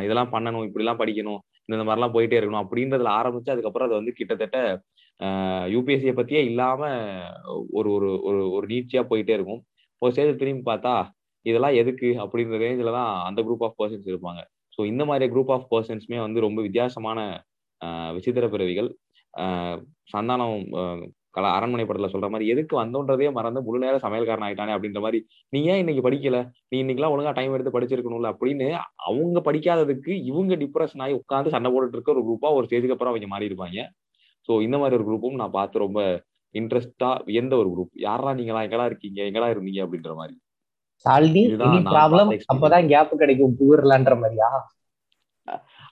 இதெல்லாம் 0.05 0.31
பண்ணணும் 0.33 0.65
இப்படிலாம் 0.67 0.99
படிக்கணும். 1.01 1.39
இந்த 1.69 1.83
மாதிரிலாம் 1.87 2.15
போயிட்டே 2.15 2.37
இருக்கணும். 2.39 2.63
அப்படின்றதுல 2.65 3.11
ஆரம்பிச்சு 3.19 3.53
அதுக்கப்புறம் 3.55 3.87
அது 3.89 3.99
வந்து 3.99 4.13
கிட்டத்தட்ட 4.19 4.57
யூபிஎஸ்சியை 5.73 6.13
பத்தியே 6.19 6.41
இல்லாம 6.49 6.81
ஒரு 7.79 7.89
ஒரு 7.97 8.09
ஒரு 8.29 8.41
ஒரு 8.57 8.65
நீட்சியா 8.73 9.01
போயிட்டே 9.11 9.35
இருக்கும். 9.37 9.61
ஒரு 10.01 10.11
ஸ்டேஜ் 10.13 10.39
திரும்பி 10.41 10.63
பார்த்தா 10.71 10.93
இதெல்லாம் 11.45 11.77
எதுக்கு? 11.81 12.09
அப்படின்ற 12.23 12.57
ரேஞ்சில 12.65 12.93
தான் 12.99 13.11
அந்த 13.27 13.39
குரூப் 13.47 13.65
ஆஃப் 13.67 13.77
பர்சன்ஸ் 13.81 14.07
இருப்பாங்க. 14.11 14.41
ஸோ 14.73 14.79
இந்த 14.91 15.03
மாதிரி 15.09 15.25
குரூப் 15.33 15.51
ஆஃப் 15.55 15.67
பர்சன்ஸ்மே 15.73 16.19
வந்து 16.25 16.39
ரொம்ப 16.47 16.59
வித்தியாசமான 16.67 17.19
விசித்திர 18.15 18.45
பிறவிகள். 18.53 18.89
சந்தானம் 20.13 20.57
கல 21.33 21.47
அரண்மனை 21.55 21.83
படத்துல 21.83 22.09
சொல்ற 22.13 22.27
மாதிரி 22.29 22.45
எதுக்கு 22.49 22.75
வந்தோன்றதே 22.79 23.27
மறந்து 23.33 23.59
முழு 23.65 23.79
நேரம் 23.83 24.03
சமையல்காரன் 24.05 24.45
ஆயிட்டானே 24.47 24.75
அப்படின்ற 24.75 25.01
மாதிரி 25.01 25.19
நீ 25.53 25.59
ஏன் 25.71 25.81
இன்னைக்கு 25.83 26.03
படிக்கல? 26.07 26.37
நீ 26.71 26.77
இன்னைக்கெல்லாம் 26.81 27.13
ஒழுங்கா 27.15 27.33
டைம் 27.37 27.55
எடுத்து 27.55 27.75
படிச்சிருக்கணும்ல 27.75 28.31
அப்படின்னு 28.33 28.67
அவங்க 29.07 29.39
படிக்காததுக்கு 29.47 30.13
இவங்க 30.29 30.55
டிப்ரெஷன் 30.63 31.03
ஆகி 31.05 31.15
உட்காந்து 31.21 31.53
சண்டை 31.55 31.71
போட்டுட்டு 31.71 31.97
இருக்க 31.97 32.15
ஒரு 32.15 32.23
குரூப்பா 32.27 32.51
ஒரு 32.57 32.67
ஸ்டேஜுக்கு 32.67 32.95
அப்புறம் 32.95 33.13
அவங்க 33.13 33.29
மாறி 33.33 33.49
இருப்பாங்க 33.51 33.83
ஸோ 34.49 34.53
இந்த 34.61 34.77
மாதிரி 34.77 34.97
ஒரு 34.99 35.07
குரூப்பும் 35.09 35.39
நான் 35.41 35.55
பார்த்து 35.57 35.85
ரொம்ப 35.85 36.01
இன்ட்ரெஸ்டா 36.55 37.09
எந்த 37.39 37.53
ஒரு 37.57 37.69
குரூப் 37.69 37.91
யாரா 38.03 38.29
நீங்களா 38.37 38.61
எங்கடா 38.67 38.85
இருக்கீங்க? 38.85 39.19
எங்கடா 39.29 39.49
இருந்தீங்க? 39.53 39.81
அப்படின்ற 39.85 40.13
மாதிரி. 40.15 40.35
அப்பதான் 42.53 42.87
கேப் 42.93 43.13
கிடைக்கும். 43.21 43.53
புகர்லான்ற 43.59 44.13
மாதிரியா? 44.21 44.49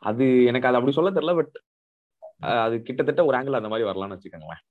அது 0.01 0.25
எனக்கு 0.50 0.70
அது 0.70 0.77
அப்படி 0.79 0.96
சொல்ல 0.98 1.12
தெரியல 1.12 1.36
பட் 1.36 1.53
அது 2.63 2.75
கிட்டத்தட்ட 2.88 3.22
ஒரு 3.25 3.38
ஆங்கிள் 3.38 3.60
அந்த 3.60 3.70
மாதிரி 3.70 3.88
வரலாம்னு 3.88 4.15
வச்சுக்கோங்களேன். 4.15 4.63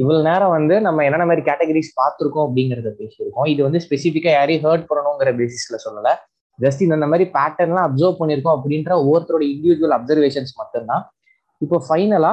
இவ்வளவு 0.00 0.26
நேரம் 0.28 0.54
வந்து 0.56 0.74
நம்ம 0.86 1.04
என்னென்ன 1.06 1.26
மாதிரி 1.30 1.44
கேட்டகரிஸ் 1.48 1.90
பார்த்துருக்கோம் 2.00 2.46
அப்படிங்கறத 2.46 2.90
பேசியிருக்கோம். 3.00 3.48
இது 3.52 3.60
வந்து 3.66 3.80
ஸ்பெசிஃபிக்கா 3.84 4.30
யாரையும் 4.36 4.64
ஹர்ட் 4.66 4.86
பண்ணணுங்கிற 4.90 5.30
பேசிஸ்ல 5.40 5.78
சொல்லல. 5.86 6.10
ஜஸ்ட் 6.58 6.82
இந்த 6.86 7.06
மாதிரி 7.12 7.26
பேட்டர்ன்லாம் 7.36 7.86
அப்சர்வ் 7.88 8.18
பண்ணியிருக்கோம் 8.20 8.56
அப்படின்ற 8.58 8.92
ஒவ்வொருத்தரோட 9.02 9.44
இண்டிவிஜுவல் 9.52 9.96
அப்சர்வேஷன்ஸ் 9.98 10.52
மட்டும்தான். 10.60 11.04
இப்போ 11.60 11.76
ஃபைனலா 11.86 12.32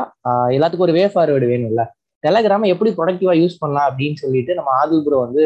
எல்லாத்துக்கும் 0.55 0.87
ஒரு 0.87 0.97
வே 0.99 1.05
ஃபார்வேர்டு 1.13 1.47
வேணும்ல. 1.53 1.83
டெலகிராம 2.23 2.67
எப்படி 2.73 2.89
ப்ரொடக்டிவா 2.97 3.33
யூஸ் 3.41 3.61
பண்ணலாம் 3.61 3.87
அப்படின்னு 3.89 4.17
சொல்லிட்டு 4.23 4.57
நம்ம 4.57 4.71
ஆதில் 4.81 5.05
ப்ரோ 5.05 5.19
வந்து 5.27 5.45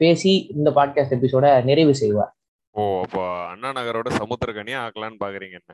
பேசி 0.00 0.32
இந்த 0.56 0.68
பாட்காஸ்ட் 0.76 1.16
எபிசோட 1.16 1.46
நிறைவு 1.68 1.94
செய்வார். 2.02 2.30
ஓ 2.74 2.82
அப்போ 3.04 3.22
அண்ணா 3.52 3.70
நகரோட 3.78 4.08
சமுத்திரக்கனியா 4.20 4.80
ஆக்கலான்னு 4.84 5.18
பாக்குறீங்க 5.24 5.56
என்ன? 5.60 5.72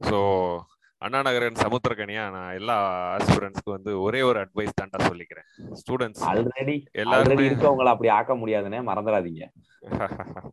ஸோ 0.00 0.18
அண்ணா 1.04 1.20
நகரன் 1.26 1.62
சமுத்திரக்கனியா 1.62 2.24
நான் 2.34 2.56
எல்லா 2.58 2.74
ஆஸ்பிரன்ஸ்க்கு 3.14 3.70
வந்து 3.76 3.92
ஒரே 4.06 4.20
ஒரு 4.30 4.38
அட்வைஸ் 4.44 4.78
தான்டா 4.80 4.98
சொல்லிக்கிறேன். 5.10 5.46
ஸ்டூடெண்ட்ஸ் 5.80 6.24
ஆல்ரெடி 6.30 6.76
எல்லாருமே 7.02 7.46
இருக்கவங்கள 7.48 7.92
அப்படி 7.94 8.10
ஆக்க 8.18 8.34
முடியாதுன்னே 8.42 8.80
மறந்துடாதீங்க. 8.90 9.42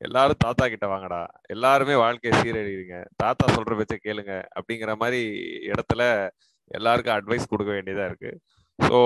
எல்லாரும் 0.00 0.42
தாத்தா 0.44 0.64
கிட்ட 0.70 0.86
வாங்கடா. 0.92 1.20
எல்லாருமே 1.54 1.94
வாழ்க்கையை 2.02 2.32
சீரழிறீங்க 2.38 2.96
தாத்தா 3.22 3.44
சொல்ற 3.56 3.74
பேச்ச 3.80 3.96
கேளுங்க 4.06 4.32
அப்படிங்கிற 4.58 4.94
மாதிரி 5.02 5.20
இடத்துல 5.72 6.02
எல்லாருக்கும் 6.70 7.16
அட்வைஸ் 7.16 7.50
கொடுக்க 7.52 7.70
வேண்டியதா 7.76 8.06
இருக்கு. 8.10 8.30
ஸோ 8.78 8.98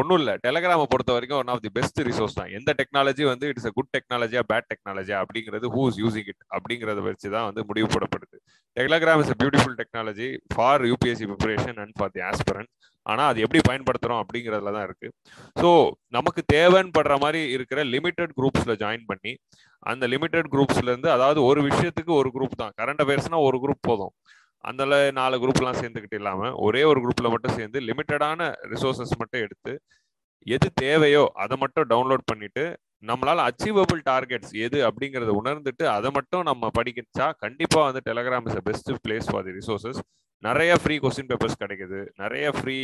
ஒன்றும் 0.00 0.18
இல்லை. 0.20 0.34
டெலகிராமை 0.44 0.84
பொறுத்த 0.92 1.12
வரைக்கும் 1.16 1.40
one 1.40 1.52
of 1.54 1.64
the 1.64 1.72
best 1.78 2.00
resource 2.08 2.38
தான். 2.38 2.52
எந்த 2.58 2.70
டெக்னாலஜி 2.80 3.24
வந்து 3.32 3.48
இட்ஸ் 3.52 3.68
அ 3.70 3.74
குட் 3.78 3.92
டெக்னாலஜியா 3.96 4.42
பேட் 4.52 4.70
டெக்னாலஜியா 4.72 5.18
அப்படிங்கிறது 5.24 5.68
ஹூ 5.74 5.84
இஸ் 5.90 6.00
யூசிங் 6.04 6.30
இட் 6.32 6.42
அப்படிங்கிறத 6.56 7.02
வச்சு 7.08 7.28
தான் 7.36 7.48
வந்து 7.50 7.64
முடிவு 7.70 7.88
Telegram 8.76 9.20
is 9.22 9.32
a 9.32 9.36
beautiful 9.40 9.76
technology 9.80 10.28
for 10.54 10.82
UPSC 10.90 11.26
preparation 11.30 11.78
and 11.82 11.94
for 11.98 12.12
the 12.14 12.22
aspirant 12.28 12.70
ஆனால் 13.06 13.28
அது 13.30 13.42
எப்படி 13.44 13.60
பயன்படுத்துகிறோம் 13.68 14.20
அப்படிங்கிறதுல 14.22 14.72
தான் 14.76 14.86
இருக்குது 14.88 15.12
ஸோ 15.62 15.68
நமக்கு 16.10 16.40
தேவைன்னு 16.54 16.94
படுற 16.98 17.14
மாதிரி 17.24 17.40
இருக்கிற 17.56 17.80
லிமிடெட் 17.94 18.32
குரூப்ஸில் 18.38 18.78
ஜாயின் 18.82 19.04
பண்ணி 19.10 19.32
அந்த 19.82 20.04
லிமிடெட் 20.14 20.48
குரூப்ஸ்லேருந்து 20.54 21.10
அதாவது 21.14 21.40
ஒரு 21.48 21.60
விஷயத்துக்கு 21.68 22.12
ஒரு 22.20 22.28
குரூப் 22.36 22.60
தான். 22.62 22.72
கரண்ட் 22.80 23.02
அஃபேர்ஸ்னால் 23.04 23.46
ஒரு 23.48 23.58
குரூப் 23.64 23.88
போதும். 23.88 24.12
அதில் 24.64 24.96
நாலு 25.12 25.36
குரூப்லாம் 25.42 25.78
சேர்ந்துக்கிட்டு 25.80 26.18
இல்லாமல் 26.20 26.54
ஒரே 26.66 26.82
ஒரு 26.90 26.98
குரூப்பில் 27.04 27.32
மட்டும் 27.34 27.56
சேர்ந்து 27.58 27.78
லிமிட்டடான 27.88 28.40
ரிசோர்ஸஸ் 28.72 29.14
மட்டும் 29.22 29.42
எடுத்து 29.46 29.72
எது 30.46 30.68
தேவையோ 30.82 31.24
அதை 31.42 31.56
மட்டும் 31.64 31.88
டவுன்லோட் 31.92 32.24
பண்ணிட்டு 32.30 32.64
நம்மளால 33.10 33.44
அச்சீவபிள் 33.50 34.00
டார்கெட்ஸ் 34.10 34.52
எது 34.64 34.78
அப்படிங்கறத 34.88 35.32
உணர்ந்துட்டு 35.40 35.84
அதை 35.96 36.10
மட்டும் 36.18 36.44
நம்ம 36.50 36.70
படிக்கச்சா 36.78 37.26
கண்டிப்பா 37.44 37.80
வந்து 37.88 38.02
Telegram 38.08 38.46
is 38.50 38.60
best 38.68 38.92
place 39.06 39.30
for 39.30 39.46
the 39.48 39.54
resources 39.60 40.00
நிறைய 40.44 40.72
ஃப்ரீ 40.82 40.94
கொஸ்டின் 41.02 41.28
பேப்பர்ஸ் 41.30 41.60
கிடைக்குது. 41.64 41.98
நிறைய 42.22 42.46
ஃப்ரீ 42.58 42.76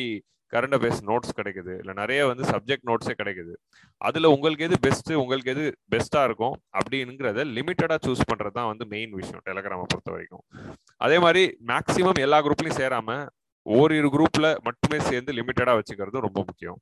கரண்ட் 0.53 0.75
அஃபேர்ஸ் 0.77 1.01
நோட்ஸ் 1.09 1.33
கிடைக்குது. 1.39 1.73
இல்லை 1.81 1.95
நிறைய 2.01 2.21
வந்து 2.31 2.45
சப்ஜெக்ட் 2.51 2.87
நோட்ஸே 2.91 3.15
கிடைக்குது. 3.21 3.55
அதில் 4.01 4.29
உங்களுக்கு 4.35 4.67
எது 4.69 4.77
பெஸ்ட்டு 4.87 5.19
உங்களுக்கு 5.23 5.51
எது 5.55 5.65
பெஸ்ட்டாக 5.95 6.29
இருக்கும் 6.29 6.55
அப்படிங்கிறத 6.79 7.45
லிமிட்டடாக 7.57 7.99
சூஸ் 8.07 8.23
பண்ணுறது 8.31 8.57
தான் 8.59 8.69
வந்து 8.73 8.85
மெயின் 8.95 9.13
விஷயம் 9.21 9.43
டெலகிராமை 9.49 9.87
பொறுத்த 9.93 10.11
வரைக்கும். 10.15 10.45
அதே 11.07 11.19
மாதிரி 11.25 11.43
மேக்ஸிமம் 11.73 12.23
எல்லா 12.27 12.39
குரூப்லையும் 12.47 12.81
சேராமல் 12.83 13.25
ஓரிரு 13.67 14.11
குரூப்பில் 14.15 14.51
மட்டுமே 14.69 15.01
சேர்ந்து 15.11 15.33
லிமிட்டடாக 15.39 15.77
வச்சுக்கிறது 15.81 16.27
ரொம்ப 16.27 16.41
முக்கியம். 16.51 16.79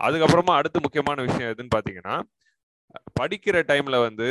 அதுக்கப்புறமா 0.00 0.52
அடுத்து 0.60 0.78
முக்கியமான 0.86 1.18
விஷயம் 1.28 1.50
எதுன்னு 1.54 1.74
பார்த்தீங்கன்னா 1.76 2.16
படிக்கிற 3.18 3.58
டைம்ல 3.70 3.96
வந்து 4.06 4.28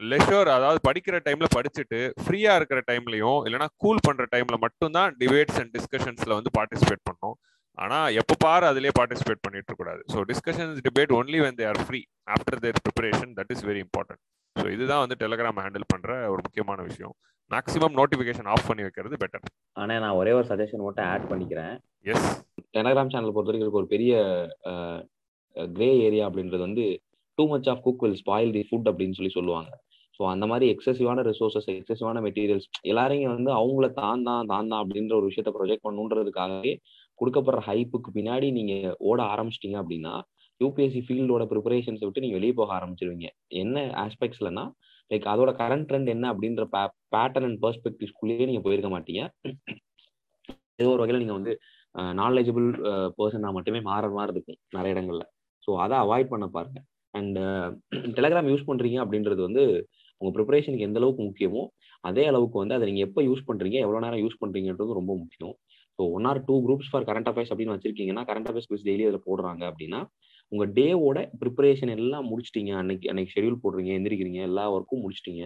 லெஷர் 0.00 0.48
அதாவது 0.56 0.80
படிக்கிற 0.88 1.16
டைம்ல 1.26 1.46
படிச்சுட்டு 1.54 1.98
ஃப்ரீயா 2.24 2.52
இருக்கிற 2.58 2.80
டைம்லயும் 2.90 3.40
இல்லைன்னா 3.46 3.68
கூல் 3.82 4.04
பண்ற 4.06 4.24
டைம்ல 4.34 4.56
மட்டும்தான் 4.64 5.10
டிபேட்ஸ் 5.22 5.58
அண்ட் 5.60 5.72
டிஸ்கஷன்ஸ்ல 5.76 6.32
வந்து 6.38 6.52
பார்ட்டிசிபேட் 6.58 7.02
பண்ணணும். 7.08 7.36
ஆனா 7.78 7.98
எப்ப 8.20 8.36
பாரு 8.44 8.64
அதுலயே 8.70 8.92
பார்ட்டிசிபேட் 8.98 9.42
பண்ணிட்டு 9.46 9.74
கூடாது. 9.80 10.00
So 10.12 10.18
discussions 10.30 10.78
debate 10.86 11.12
only 11.18 11.38
when 11.44 11.58
they 11.60 11.66
are 11.70 11.80
free 11.88 12.00
after 12.34 12.60
their 12.64 12.80
preparation 12.86 13.32
that 13.38 13.52
is 13.54 13.64
very 13.68 13.82
important 13.86 14.22
so 14.56 14.66
இதுதான் 14.76 15.02
வந்து 15.04 15.18
டெலிகிராம் 15.22 15.60
ஹேண்டில் 15.64 15.90
பண்ற 15.92 16.10
ஒரு 16.32 16.40
முக்கியமான 16.46 16.78
விஷயம். 16.88 17.14
மேக்ஸிமம் 17.50 17.94
நோட்டிபிகேஷன் 18.00 18.48
ஆஃப் 18.54 18.66
பண்ணி 18.70 18.82
வைக்கிறது 18.86 19.16
பெட்டர் 19.22 19.44
ஆனா 19.82 19.94
நான் 20.04 20.18
ஒரே 20.20 20.32
ஒரு 20.38 20.46
சஜஷன் 20.50 20.84
மட்டும் 20.86 21.08
ஆட் 21.12 21.28
பண்ணிக்கிறேன். 21.30 21.72
எஸ் 22.12 22.28
டெலகிராம் 22.76 23.12
சேனல் 23.14 23.34
பொறுத்த 23.36 23.52
வரைக்கும் 23.52 23.80
ஒரு 23.82 23.88
பெரிய 23.94 24.12
கிரே 25.76 25.90
ஏரியா 26.08 26.26
அப்படின்றது 26.28 26.62
வந்து 26.68 26.84
too 27.40 27.46
much 27.52 27.70
of 27.74 27.84
cook 27.86 28.02
will 28.06 28.18
spoil 28.24 28.56
the 28.58 28.64
food 28.70 28.90
அப்படின்னு 28.92 29.18
சொல்லி 29.18 29.32
சொல்லுவாங்க. 29.38 29.70
ஸோ 30.16 30.24
அந்த 30.32 30.44
மாதிரி 30.50 30.66
எக்ஸசிவான 30.72 31.22
ரிசோர்சஸ் 31.28 31.68
எக்ஸசிவான 31.74 32.20
மெட்டீரியல்ஸ் 32.24 32.66
எல்லாரையும் 32.90 33.34
வந்து 33.36 33.50
அவங்கள 33.60 33.86
தான் 34.00 34.24
தான் 34.26 34.48
தான் 34.50 34.68
தான் 34.70 34.80
அப்படின்ற 34.82 35.12
ஒரு 35.18 35.28
விஷயத்த 35.30 35.50
ப்ரொஜெக்ட் 35.54 35.84
பண்ணுன்றதுக்காகவே 35.86 36.72
கொடுக்கப்படுற 37.20 37.62
ஹைப்புக்கு 37.68 38.10
பின்னாடி 38.16 38.48
நீங்க 38.58 38.74
ஓட 39.10 39.18
ஆரம்பிச்சிட்டீங்க 39.34 39.78
அப்படின்னா 39.82 40.12
யூபிஎஸ்சி 40.60 41.00
ஃபீல்டோட 41.06 41.44
ப்ரிப்பரேஷன்ஸை 41.52 42.04
விட்டு 42.06 42.24
நீங்க 42.24 42.36
வெளியே 42.38 42.54
போக 42.58 42.72
ஆரம்பிச்சிருவீங்க. 42.78 43.28
என்ன 43.62 43.84
ஆஸ்பெக்ட்ஸ்லன்னா 44.04 44.64
லைக் 45.10 45.30
அதோட 45.32 45.50
கரண்ட் 45.62 45.86
ட்ரெண்ட் 45.90 46.12
என்ன 46.14 46.26
அப்படின்ற 46.32 46.64
பேட்டர்ன் 47.14 47.46
அண்ட் 47.48 47.60
பெர்ஸ்பெக்டிவ்ஸ்குள்ளேயே 47.64 48.48
நீங்க 48.50 48.62
போயிருக்க 48.66 48.90
மாட்டீங்க. 48.96 49.22
ஏதோ 50.80 50.90
ஒரு 50.94 51.02
வகையில் 51.02 51.22
நீங்க 51.22 51.36
வந்து 51.38 51.54
நாலேஜபிள் 52.22 52.68
பர்சனாக 53.18 53.52
மட்டுமே 53.58 53.80
மாற 53.90 54.10
மாதிரி 54.18 54.34
இருக்கும் 54.36 54.60
நிறைய 54.76 54.94
இடங்கள்ல. 54.96 55.24
ஸோ 55.64 55.70
அதை 55.84 55.96
அவாய்ட் 56.04 56.32
பண்ண 56.34 56.46
பாருங்க. 56.58 56.78
அண்ட் 57.14 57.38
டெலகிராம் 58.18 58.50
யூஸ் 58.52 58.68
பண்ணுறீங்க 58.70 58.98
அப்படின்றது 59.04 59.40
வந்து 59.48 59.64
உங்கள் 60.20 60.34
ப்ரிப்பரேஷனுக்கு 60.36 60.86
எந்த 60.88 60.98
அளவுக்கு 61.00 61.22
முக்கியமோ 61.28 61.62
அதே 62.08 62.24
அளவுக்கு 62.30 62.56
வந்து 62.62 62.76
அதை 62.76 62.86
நீங்கள் 62.88 63.06
எப்போ 63.08 63.20
யூஸ் 63.28 63.46
பண்ணுறீங்க 63.48 63.76
எவ்வளோ 63.84 64.00
நேரம் 64.04 64.22
யூஸ் 64.24 64.40
பண்ணுறீங்கன்றது 64.42 64.98
ரொம்ப 65.00 65.12
முக்கியம். 65.22 65.54
So 65.98 66.02
one 66.16 66.26
or 66.30 66.40
two 66.48 66.54
groups 66.66 66.90
for 66.90 67.06
current 67.08 67.28
affairs 67.30 67.50
அப்படின்னு 67.52 67.74
வச்சிருக்கீங்கன்னா 67.76 68.22
கரண்ட் 68.30 68.48
அஃபேர்ஸ் 68.50 68.68
குவிஸ் 68.70 68.86
டெய்லி 68.88 69.06
அதில் 69.08 69.26
போடுறாங்க 69.28 69.62
அப்படின்னா 69.70 70.00
உங்கள் 70.52 70.70
டேவோட 70.78 71.18
ப்ரிப்பரேஷன் 71.40 71.92
எல்லாம் 71.96 72.28
முடிச்சிட்டீங்க. 72.30 72.70
அன்னைக்கு 72.80 73.08
அன்னைக்கு 73.10 73.34
ஷெடியூல் 73.34 73.60
போடுறீங்க 73.64 73.90
எந்திரிக்கிறீங்க 73.98 74.40
எல்லா 74.50 74.64
ஒர்க்கும் 74.76 75.02
முடிச்சிட்டீங்க. 75.04 75.42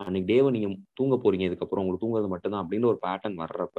அன்னைக்கு 0.00 0.28
டேவை 0.30 0.48
நீங்க 0.54 0.68
தூங்க 0.98 1.14
போறீங்க 1.22 1.44
இதுக்கப்புறம் 1.48 1.82
உங்களுக்கு 1.82 2.04
தூங்குறது 2.04 2.28
மட்டும்தான் 2.32 2.62
அப்படின்னு 2.62 2.88
ஒரு 2.90 2.98
பேட்டர்ன் 3.04 3.38
வர்றப்ப 3.40 3.78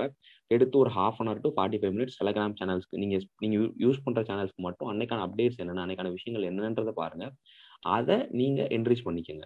எடுத்து 0.52 0.76
ஒரு 0.78 0.90
half 0.90 1.20
an 1.22 1.30
hour 1.30 1.42
to 1.44 1.52
forty 1.56 1.78
five 1.82 1.94
minutes 1.96 2.18
Telegram 2.22 2.56
சேனல்ஸ்க்கு 2.60 3.00
நீங்க 3.04 3.18
நீங்க 3.44 3.56
யூஸ் 3.84 4.04
பண்ற 4.06 4.22
சேனல்ஸ்க்கு 4.30 4.66
மட்டும் 4.68 4.90
அன்னைக்கான 4.92 5.24
அப்டேட்ஸ் 5.28 5.60
என்னென்ன 5.64 5.84
அன்னைக்கான 5.86 6.12
விஷயங்கள் 6.18 6.48
என்னன்றதை 6.50 6.94
பாருங்க. 7.02 7.26
அதை 7.94 8.18
நீங்க 8.40 8.62
என்ரீச் 8.78 9.06
பண்ணிக்கோங்க. 9.08 9.46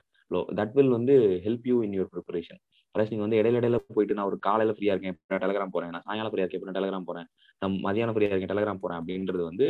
தட் 0.60 0.74
வில் 0.78 0.94
வந்து 0.98 1.16
help 1.46 1.68
you 1.72 1.76
in 1.86 1.96
your 1.98 2.12
preparation 2.14 2.60
plus 2.96 3.12
நீங்க 3.12 3.24
வந்து 3.26 3.40
இடையில 3.42 3.60
இடையில 3.62 3.78
போயிட்டு 3.96 4.16
நான் 4.18 4.30
ஒரு 4.32 4.38
காலையில 4.48 4.74
ஃப்ரீயா 4.76 4.94
இருக்கேன் 4.94 5.16
இப்போ 5.16 5.38
டெலகிராம் 5.44 5.74
போறேன்? 5.76 5.92
நான் 5.94 6.06
சாயங்காலம் 6.06 6.32
ஃப்ரீயா 6.32 6.46
இருக்கேன் 6.46 6.62
இப்போ 6.62 6.78
டெலகிராம் 6.78 7.08
போறேன்? 7.10 7.28
நான் 7.62 7.76
மதியானம் 7.88 8.16
ஃப்ரீயா 8.16 8.32
இருக்கேன் 8.32 8.54
டெலகிராம் 8.54 8.84
போறேன் 8.84 9.00
அப்படின்றது 9.02 9.44
வந்து 9.50 9.68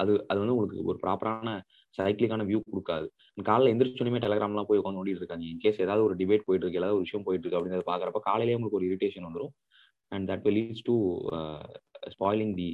அது 0.00 0.12
அது 0.30 0.38
வந்து 0.40 0.54
உங்களுக்கு 0.54 0.90
ஒரு 0.92 0.98
ப்ராப்பரான 1.04 1.50
சைக்கிளிக்கான 1.98 2.44
வியூ 2.50 2.60
கொடுக்காது. 2.72 3.06
காலையில் 3.48 3.72
எந்திரிச்சோடனே 3.72 4.20
டெலகிராம்லாம் 4.26 4.68
போய் 4.70 4.80
உட்காந்து 4.80 5.00
ஓடிட்டு 5.02 5.22
இருக்காங்க. 5.22 5.44
இன் 5.52 5.62
கேஸ் 5.64 5.80
ஏதாவது 5.86 6.04
ஒரு 6.08 6.14
டிபேட் 6.20 6.46
போயிட்டு 6.48 6.64
இருக்கு 6.66 6.80
ஏதாவது 6.82 6.96
ஒரு 6.98 7.06
விஷயம் 7.06 7.26
போயிட்டு 7.28 7.44
இருக்கு 7.44 7.58
அப்படிங்கிறத 7.58 7.86
பாக்குறப்ப 7.92 8.22
காலையிலேயே 8.28 8.58
உங்களுக்கு 8.58 8.80
ஒரு 8.80 8.88
இரிட்டேஷன் 8.90 9.26
வந்துடும் 9.28 9.52
and 10.12 10.26
that 10.30 10.44
will 10.46 10.58
leads 10.60 10.86
to 10.90 10.96
spoiling 12.14 12.54
the 12.60 12.68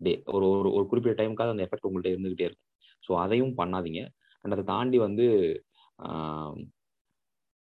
day 0.00 0.12
ஒரு 0.36 0.46
ஒரு 0.54 0.70
ஒரு 0.76 0.84
குறிப்பிட்ட 0.90 1.16
டைமுக்காக 1.20 1.54
அந்த 1.54 1.64
எஃபெக்ட் 1.66 1.86
உங்கள்கிட்ட 1.88 2.14
இருந்துகிட்டே 2.14 2.46
இருக்கும். 2.48 2.64
ஸோ 3.04 3.12
அதையும் 3.24 3.54
பண்ணாதீங்க. 3.60 4.00
அண்ட் 4.44 4.54
அதை 4.56 4.64
தாண்டி 4.72 4.98
வந்து 5.06 5.26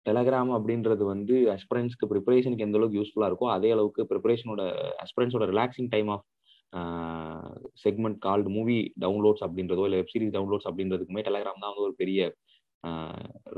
டெலகிராம் 0.05 0.51
அப்படின்றது 0.55 1.03
வந்து 1.13 1.35
அஸ்பிரன்ஸ்க்கு 1.55 2.09
ப்ரிப்பரேஷனுக்கு 2.11 2.65
எந்த 2.65 2.77
அளவுக்கு 2.79 2.99
யூஸ்ஃபுல்லாக 2.99 3.29
இருக்கோ 3.31 3.47
அதே 3.55 3.69
அளவுக்கு 3.75 4.01
ப்ரிப்பரேஷனோட 4.11 4.61
அஸ்பிரன்ஸோட 5.03 5.45
relaxing 5.51 5.89
time 5.93 6.09
of 6.15 6.25
segment 7.83 8.19
called 8.19 8.49
movie 8.49 8.77
downloads 9.01 9.43
அப்படின்றதோ 9.45 9.85
இல்லை 9.85 9.99
வெப்சீரிஸ் 10.01 10.33
டவுன்லோட்ஸ் 10.33 10.67
அப்படின்றதுக்குமே 10.69 11.21
டெலகிராம் 11.21 11.63
தான் 11.63 11.73
வந்து 11.73 11.85
ஒரு 11.87 11.95
பெரிய 11.97 12.19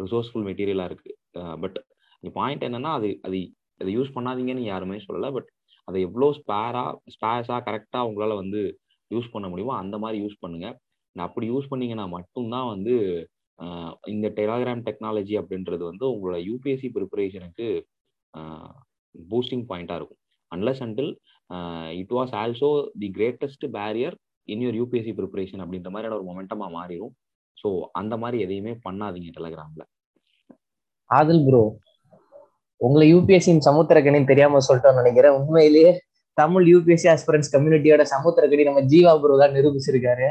ரிசோர்ஸ்ஃபுல் 0.01 0.47
மெட்டீரியலாக 0.47 0.89
இருக்குது 0.91 1.59
பட் 1.59 1.77
பாயிண்ட் 2.35 2.63
என்னன்னா 2.63 2.91
அது 2.93 3.09
அது 3.23 3.39
அதை 3.81 3.91
யூஸ் 3.93 4.15
பண்ணாதீங்கன்னு 4.15 4.63
யாருமே 4.63 4.97
சொல்லலை 5.07 5.29
பட் 5.31 5.49
அதை 5.87 5.99
எவ்வளோ 6.01 6.27
ஸ்பேராக 6.31 6.91
ஸ்பேஸாக 7.15 7.59
கரெக்டாக 7.67 8.07
உங்களால் 8.09 8.41
வந்து 8.41 8.61
யூஸ் 9.11 9.31
பண்ண 9.31 9.47
முடியுமோ 9.49 9.73
அந்த 9.73 9.95
மாதிரி 9.97 10.17
யூஸ் 10.23 10.41
பண்ணுங்கள் 10.43 10.75
அப்படி 11.15 11.45
யூஸ் 11.49 11.71
பண்ணீங்கன்னா 11.71 12.05
மட்டும்தான் 12.07 12.67
வந்து 12.67 12.93
இந்த 14.05 14.27
டெலாகிராம் 14.37 14.85
டெக்னாலஜி 14.87 15.35
அப்படின்றது 15.41 15.83
வந்து 15.83 16.05
உங்களோட 16.13 16.37
யூபிஎஸ்சி 16.49 16.89
ப்ரிப்பரேஷனுக்கு 16.95 17.67
பூஸ்டிங் 19.15 19.65
பாயிண்ட்டாக 19.69 19.99
இருக்கும். 19.99 20.21
Unless 20.51 20.81
until 20.85 21.11
it 22.01 22.13
was 22.17 22.33
also 22.43 22.69
the 23.03 23.09
greatest 23.17 23.65
barrier 23.77 24.15
in 24.47 24.63
your 24.65 24.77
UPSC 24.81 25.13
preparation 25.19 25.63
அப்படின்ற 25.63 25.91
மாதிரியான 25.93 26.17
ஒரு 26.19 26.27
மொமெண்டமா 26.29 26.67
மாறிடும் 26.77 27.13
ஸோ 27.57 27.69
அந்த 27.99 28.13
மாதிரி 28.23 28.37
எதையுமே 28.45 28.73
பண்ணாதீங்க 28.87 29.31
டெலகிராம்ல 29.37 29.83
ஆதில் 31.09 31.43
ப்ரோ 31.47 31.63
உங்களை 32.81 33.05
யூபிஎஸ்சியின் 33.13 33.65
சமுத்திரக்கணின்னு 33.67 34.29
தெரியாம 34.31 34.59
சொல்லிட்டோம்னு 34.67 35.01
நினைக்கிறேன். 35.01 35.35
உண்மையிலேயே 35.39 35.91
தமிழ் 36.37 36.65
யூபிஎஸ்சி 36.71 37.07
ஆஸ்பிரன்ஸ் 37.13 37.51
கம்யூனிட்டியோட 37.53 38.03
சமுத்திரக்கணி 38.13 38.63
நம்ம 38.69 38.81
ஜீவா 38.93 39.13
ப்ரோ 39.23 39.35
தான் 39.41 39.55
நிரூபிச்சிருக்காரு. 39.57 40.27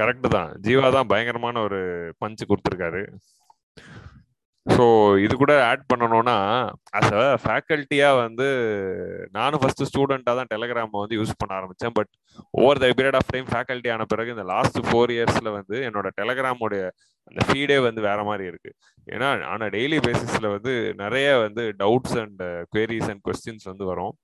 கரெக்ட் 0.00 0.28
தான். 0.36 0.50
ஜீவா 0.66 0.86
தான் 0.96 1.10
பயங்கரமான 1.12 1.60
ஒரு 1.66 1.80
பஞ்சு 2.22 2.44
கொடுத்துருக்காரு. 2.48 3.02
ஸோ 4.66 4.84
இது 5.24 5.34
கூட 5.42 5.52
ஆட் 5.68 5.82
பண்ணணும்னா 5.90 6.36
அஸ் 6.98 7.12
அ 7.18 7.24
ஃபேக்கல்ட்டியாக 7.42 8.20
வந்து 8.22 8.46
நானும் 9.36 9.60
ஃபர்ஸ்ட் 9.62 9.84
ஸ்டூடெண்ட்டாக 9.90 10.34
தான் 10.38 10.50
டெலகிராம் 10.54 10.94
வந்து 11.02 11.18
யூஸ் 11.18 11.38
பண்ண 11.40 11.52
ஆரம்பித்தேன் 11.58 11.94
but 11.98 12.10
over 12.62 12.80
the 12.82 12.88
period 12.98 13.18
of 13.20 13.30
time 13.34 13.46
faculty 13.52 13.90
ஆன 13.94 14.06
பிறகு 14.12 14.34
இந்த 14.36 14.46
லாஸ்ட் 14.52 14.78
ஃபோர் 14.88 15.12
இயர்ஸில் 15.16 15.50
வந்து 15.58 15.76
என்னோட 15.88 16.10
டெலகிராமோடைய 16.20 16.82
அந்த 17.28 17.40
ஃபீடே 17.48 17.78
வந்து 17.86 18.00
வேற 18.08 18.20
மாதிரி 18.30 18.44
இருக்கு. 18.50 18.70
ஏன்னா 19.06 19.28
ஆனால் 19.52 19.72
டெய்லி 19.76 19.98
பேசிஸில் 20.08 20.48
வந்து 20.56 20.72
நிறைய 21.02 21.28
வந்து 21.46 21.62
doubts 21.82 22.18
and 22.24 22.42
queries 22.72 23.08
and 23.12 23.22
questions 23.28 23.70
வந்து 23.72 23.86
வரும். 23.92 24.14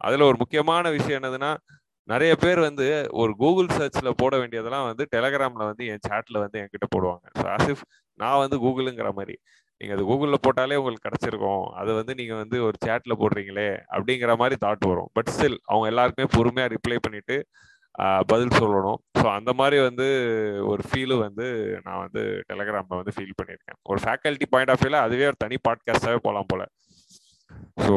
அதில் 0.00 0.28
ஒரு 0.30 0.36
முக்கியமான 0.42 0.90
விஷயம் 0.98 1.18
என்னதுன்னா 1.20 1.52
நிறைய 2.08 2.32
பேர் 2.44 2.60
வந்து 2.68 2.86
ஒரு 3.22 3.32
கூகுள் 3.42 3.74
சர்ச்சில் 3.78 4.18
போட 4.22 4.34
வேண்டியதெல்லாம் 4.42 4.86
வந்து 4.90 5.04
டெலகிராமில் 5.14 5.68
வந்து 5.70 5.84
என் 5.92 6.04
சேட்டில் 6.08 6.42
வந்து 6.44 6.58
என்கிட்ட 6.62 6.86
போடுவாங்க. 6.94 7.26
ஸோ 7.40 7.44
ஆசிஃப் 7.56 7.82
நான் 8.20 8.40
வந்து 8.44 8.56
கூகுளுங்கிற 8.64 9.10
மாதிரி. 9.18 9.36
நீங்க 9.80 9.94
அது 9.94 10.04
கூகுள்ல 10.04 10.36
போட்டாலே 10.40 10.76
உங்களுக்கு 10.76 11.06
கிடைச்சிருக்கும். 11.06 11.64
அது 11.72 11.90
வந்து 11.94 12.12
நீங்க 12.14 12.34
வந்து 12.34 12.56
ஒரு 12.64 12.76
சேட்ல 12.84 13.12
போடுறீங்களே 13.18 13.66
அப்படிங்கிற 13.90 14.36
மாதிரி 14.36 14.56
தாட் 14.60 14.88
வரும். 14.88 15.10
பட் 15.12 15.30
ஸ்டில் 15.30 15.58
அவங்க 15.66 15.86
எல்லாருக்குமே 15.88 16.28
பொறுமையா 16.34 16.66
ரிப்ளை 16.74 16.98
பண்ணிட்டு 17.00 17.36
ஆஹ், 17.94 18.22
பதில் 18.26 18.56
சொல்லணும். 18.56 18.98
ஸோ 19.18 19.24
அந்த 19.30 19.52
மாதிரி 19.52 19.78
வந்து 19.80 20.04
ஒரு 20.66 20.82
ஃபீலு 20.82 21.14
வந்து 21.18 21.46
நான் 21.84 22.02
வந்து 22.02 22.20
டெலகிராம்ல 22.48 22.98
வந்து 22.98 23.14
ஃபீல் 23.16 23.38
பண்ணியிருக்கேன். 23.38 23.78
ஒரு 23.82 24.00
ஃபேக்கல்ட்டி 24.00 24.46
பாயிண்ட் 24.46 24.70
ஆஃப் 24.70 24.82
வியூல 24.82 25.00
அதுவே 25.00 25.26
ஒரு 25.26 25.36
தனி 25.38 25.56
பாட்காஸ்டாவே 25.64 26.18
போகலாம் 26.18 26.48
போல. 26.48 26.62
ஸோ 27.80 27.96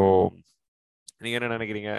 நீங்க 1.17 1.37
என்ன 1.39 1.51
நினைக்கிறீங்க? 1.55 1.91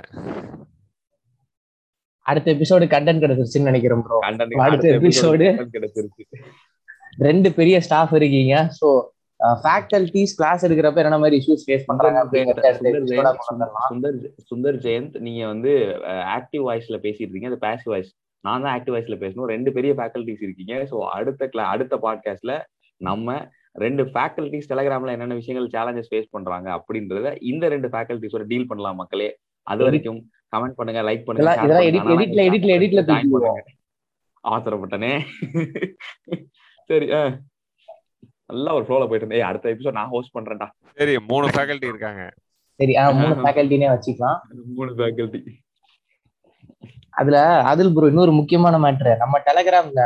அடுத்த 2.26 2.50
எபிசோடு 2.52 2.84
கண்டென்ட் 2.90 3.22
கிடைச்சிருச்சுன்னு 3.24 3.70
நினைக்கிறேன் 3.70 4.02
ப்ரோ 4.02 4.18
Content- 4.24 4.60
அடுத்த 4.66 4.90
content 4.90 5.72
கிடைச்சிருச்சு. 5.74 6.24
ரெண்டு 7.20 7.48
பெரிய 7.52 7.80
ஸ்டாஃப் 7.80 8.14
இருக்கீங்க. 8.14 8.54
ஸோ 8.78 8.88
ஃபேக்கல்டிஸ் 9.58 10.34
கிளாஸ் 10.38 10.64
எடுக்கிறப்ப 10.66 11.00
என்ன 11.02 11.18
மாதிரி 11.22 11.38
இஷ்யூஸ் 11.40 11.64
ஃபேஸ் 11.66 11.86
பண்றாங்க 11.88 12.20
சுந்தர். 13.88 14.18
சுந்தர் 14.44 14.78
ஜெயந்த் 14.84 15.16
நீங்க 15.26 15.42
வந்து 15.52 15.72
ஆக்டிவ் 16.36 16.62
வாய்ஸ்ல 16.68 16.98
பேசிட்டு 17.04 17.24
இருக்கீங்க 17.24 17.50
அது 17.52 17.60
பாசிவ் 17.64 17.92
வாய்ஸ் 17.94 18.12
நான் 18.44 18.64
தான் 18.64 18.74
ஆக்டிவ் 18.76 18.94
வாய்ஸ்ல 18.96 19.18
பேசணும் 19.22 19.50
ரெண்டு 19.52 19.70
பெரிய 19.76 19.92
ஃபேக்கல்டிஸ் 19.98 20.44
இருக்கீங்க 20.44 20.74
ஸோ 20.90 20.96
அடுத்த 21.14 21.48
கிளா 21.52 21.66
அடுத்த 21.74 21.96
பாட்காஸ்ட்ல 22.02 22.54
நம்ம 23.00 23.28
ரெண்டு 23.76 24.02
ஃபேக்கல்டிஸ் 24.10 24.70
டெலகிராம்ல 24.70 25.14
என்னென்ன 25.14 25.38
விஷயங்கள் 25.38 25.72
சேலஞ்சஸ் 25.72 26.10
ஃபேஸ் 26.10 26.28
பண்றாங்க 26.30 26.68
அப்படின்றத 26.76 27.30
இந்த 27.44 27.68
ரெண்டு 27.68 27.88
ஃபேக்கல்டிஸோட 27.88 28.44
டீல் 28.50 28.68
பண்ணலாம் 28.68 29.00
மக்களே 29.02 29.28
அது 29.66 29.82
வரைக்கும் 29.84 30.20
கமெண்ட் 30.52 30.78
பண்ணுங்க 30.78 31.02
லைக் 31.02 31.24
பண்ணுங்க 31.26 31.54
editல 32.76 33.02
join 33.02 33.24
தூக்கிடுவோம். 33.24 33.56
பண்ணுங்க. 33.56 33.72
ஆத்திரப்பட்டனே 34.44 35.12
சரி. 36.90 37.08
நல்லா 38.50 38.70
ஒரு 38.76 38.84
ஃப்ளோல 38.86 39.04
போயிட்டு 39.08 39.24
இருந்தேன் 39.24 39.40
ஏய், 39.40 39.48
அடுத்த 39.50 39.66
எபிசோட் 39.74 39.98
நான் 39.98 40.12
ஹோஸ்ட் 40.14 40.34
பண்றேன்டா. 40.36 40.66
சரி 40.98 41.12
மூணு 41.30 41.46
ஃபேக்கல்ட்டி 41.54 41.90
இருக்காங்க. 41.92 42.22
சரி 42.80 42.94
மூணு 43.20 43.34
ஃபேக்கல்டினே 43.42 43.88
வச்சுக்கலாம். 43.94 44.38
மூணு 44.78 44.90
ஃபேக்கல்டி 44.98 45.40
அதுல 47.20 47.38
அதில் 47.70 47.92
ப்ரோ 47.96 48.06
இன்னொரு 48.12 48.32
முக்கியமான 48.38 48.76
மேட்ரு 48.84 49.12
நம்ம 49.22 49.40
டெலகிராம்ல 49.48 50.04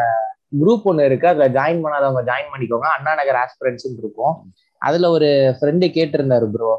குரூப் 0.61 0.87
ஒன்று 0.91 1.07
இருக்கு. 1.09 1.27
அதுல 1.31 1.47
ஜாயின் 1.57 1.83
பண்ணாதவங்க 1.85 2.23
ஜாயின் 2.31 2.51
பண்ணிக்கோங்க. 2.53 2.89
அண்ணா 2.97 3.13
நகர் 3.21 3.39
ஆஸ்பிரன்ஸ் 3.43 3.87
இருக்கும். 4.03 4.35
அதுல 4.83 5.11
ஒரு 5.17 5.29
ஃப்ரெண்டு 5.59 5.87
கேட்டிருந்தாரு 5.97 6.47
ப்ரோ 6.55 6.73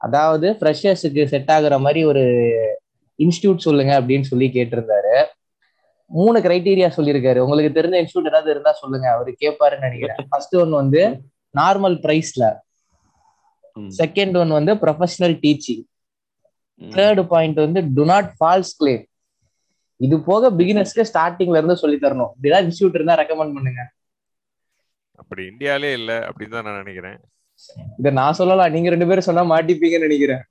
அதாவது 0.00 0.46
ஃப்ரெஷர்ஸுக்கு 0.60 1.22
செட் 1.32 1.52
ஆகுற 1.56 1.74
மாதிரி 1.84 2.00
ஒரு 2.10 2.24
இன்ஸ்டியூட் 3.18 3.66
சொல்லுங்க 3.66 3.92
அப்படின்னு 4.00 4.26
சொல்லி 4.30 4.46
கேட்டிருந்தாரு. 4.56 5.14
மூணு 6.18 6.38
கிரைட்டீரியா 6.44 6.88
சொல்லியிருக்காரு. 6.96 7.38
உங்களுக்கு 7.44 7.76
தெரிஞ்ச 7.78 7.96
இன்ஸ்டியூட் 8.02 8.30
ஏதாவது 8.30 8.50
இருந்தா 8.54 8.72
சொல்லுங்க. 8.82 9.06
அவரு 9.14 9.30
கேட்பாருன்னு 9.42 9.86
நினைக்கிறேன். 9.88 10.28
ஃபர்ஸ்ட் 10.30 10.56
ஒன் 10.62 10.72
வந்து 10.82 11.02
நார்மல் 11.60 11.96
பிரைஸ்ல 12.04 12.46
செகண்ட் 14.00 14.36
ஒன் 14.42 14.56
வந்து 14.58 14.74
ப்ரொஃபஷனல் 14.82 15.36
டீச்சிங் 15.44 15.84
தேர்ட் 16.96 17.22
பாயிண்ட் 17.32 17.58
வந்து 17.64 17.82
டு 17.98 18.04
நாட் 18.12 18.30
ஃபால்ஸ் 18.38 18.72
கிளைம் 18.80 19.04
இது 20.06 20.16
போக 20.30 20.50
பிகினர்ஸ்க்கு 20.60 21.08
ஸ்டார்டிங்ல 21.10 21.60
இருந்து 21.60 21.76
சொல்லி 21.82 21.98
தரணும். 22.02 22.32
இப்படிதான் 22.36 22.64
இன்ஸ்டியூட் 22.66 22.98
இருந்தா 22.98 23.14
ரெக்கமெண்ட் 23.20 23.56
பண்ணுங்க. 23.56 23.82
அப்படி 25.20 25.42
இந்தியாலே 25.52 25.90
இல்ல 25.98 26.12
அப்படின்னு 26.28 26.56
தான் 26.56 26.66
நான் 26.68 26.82
நினைக்கிறேன். 26.82 27.16
இத 28.00 28.10
நான் 28.20 28.38
சொல்லலாம். 28.40 28.72
நீங்க 28.74 28.88
ரெண்டு 28.94 29.08
பேரும் 29.10 29.26
சொன்னா 29.28 29.44
மாட்டிப்பீங்கன்னு 29.52 30.08
நினைக்கிறேன். 30.08 30.42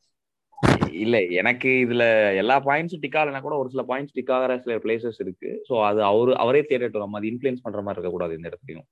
இல்ல 1.03 1.15
எனக்கு 1.39 1.69
இதுல 1.85 2.03
எல்லா 2.41 2.55
பாயிண்ட்ஸும் 2.67 3.01
டிக் 3.03 3.17
ஆகலைன்னா 3.19 3.41
கூட 3.45 3.55
ஒரு 3.61 3.69
சில 3.73 3.83
பாயிண்ட்ஸ் 3.89 4.15
டிக் 4.17 4.31
ஆகிற 4.35 4.53
சில 4.65 4.75
பிளேசஸ் 4.83 5.19
இருக்கு. 5.23 5.49
சோ 5.67 5.73
அது 5.89 5.99
அவரு 6.11 6.31
அவரே 6.43 6.61
தேடட்டும் 6.69 7.03
நம்ம 7.05 7.19
அது 7.19 7.29
இன்ஃபுளுன்ஸ் 7.31 7.63
பண்ற 7.65 7.81
மாதிரி 7.85 7.99
இருக்கக்கூடாது 7.99 8.37
இந்த 8.37 8.49
இடத்துலயும். 8.51 8.87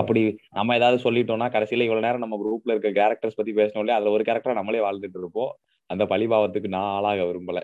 அப்படி 0.00 0.20
நம்ம 0.58 0.76
ஏதாவது 0.78 0.98
சொல்லிட்டோம்னா 1.04 1.48
கடைசியில 1.54 1.86
இவ்வளவு 1.86 2.06
நேரம் 2.06 2.24
நம்ம 2.24 2.38
குரூப்ல 2.42 2.74
இருக்க 2.74 2.90
கேரக்டர்ஸ் 3.00 3.38
பத்தி 3.38 3.52
பேசணும் 3.60 3.82
இல்லையா 3.82 3.98
அதுல 3.98 4.14
ஒரு 4.16 4.24
கேரக்டர் 4.28 4.58
நம்மளே 4.60 4.82
வாழ்ந்துட்டு 4.86 5.20
இருப்போம். 5.22 5.52
அந்த 5.90 6.04
பழிபாவத்துக்கு 6.12 6.68
நான் 6.76 6.92
ஆளாக 6.96 7.26
விரும்பல. 7.28 7.60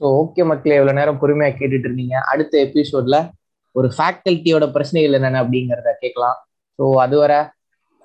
ஸோ 0.00 0.04
ஓகே 0.20 0.42
மக்களே 0.50 0.78
இவ்வளவு 0.78 0.98
நேரம் 0.98 1.20
பொறுமையா 1.22 1.52
கேட்டுட்டு 1.60 1.88
இருந்தீங்க. 1.88 2.16
அடுத்த 2.32 2.54
எபிசோட்ல 2.66 3.16
ஒரு 3.74 3.88
ஃபேக்கல்ட்டியோட 3.96 4.66
பிரச்சனைகள் 4.76 5.16
என்னென்ன 5.18 5.40
அப்படிங்கறத 5.44 5.92
கேட்கலாம். 6.02 6.38
ஸோ 6.78 6.84
அதுவரை 7.04 7.40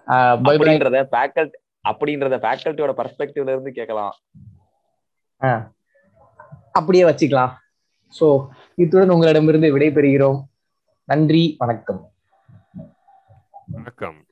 அப்படின்றத 0.07 1.01
ஃபேக்கல்டி 1.11 1.57
அப்படின்றத 1.89 2.37
ஃபேக்கல்ட்டியோட 2.43 2.93
பர்ஸ்பெக்டிவ்ல 2.99 3.53
இருந்து 3.55 3.71
கேட்கலாம். 3.71 4.15
அப்படியே 6.71 7.03
வச்சுக்கலாம். 7.03 7.53
ஸோ 8.19 8.47
இத்துடன் 8.75 9.09
உங்களிடமிருந்து 9.09 9.77
விடைபெறுகிறோம். 9.77 10.39
நன்றி 11.03 11.55
வணக்கம். 11.57 12.11
வணக்கம். 13.65 14.25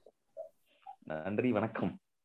நன்றி 1.04 1.52
வணக்கம். 1.52 2.01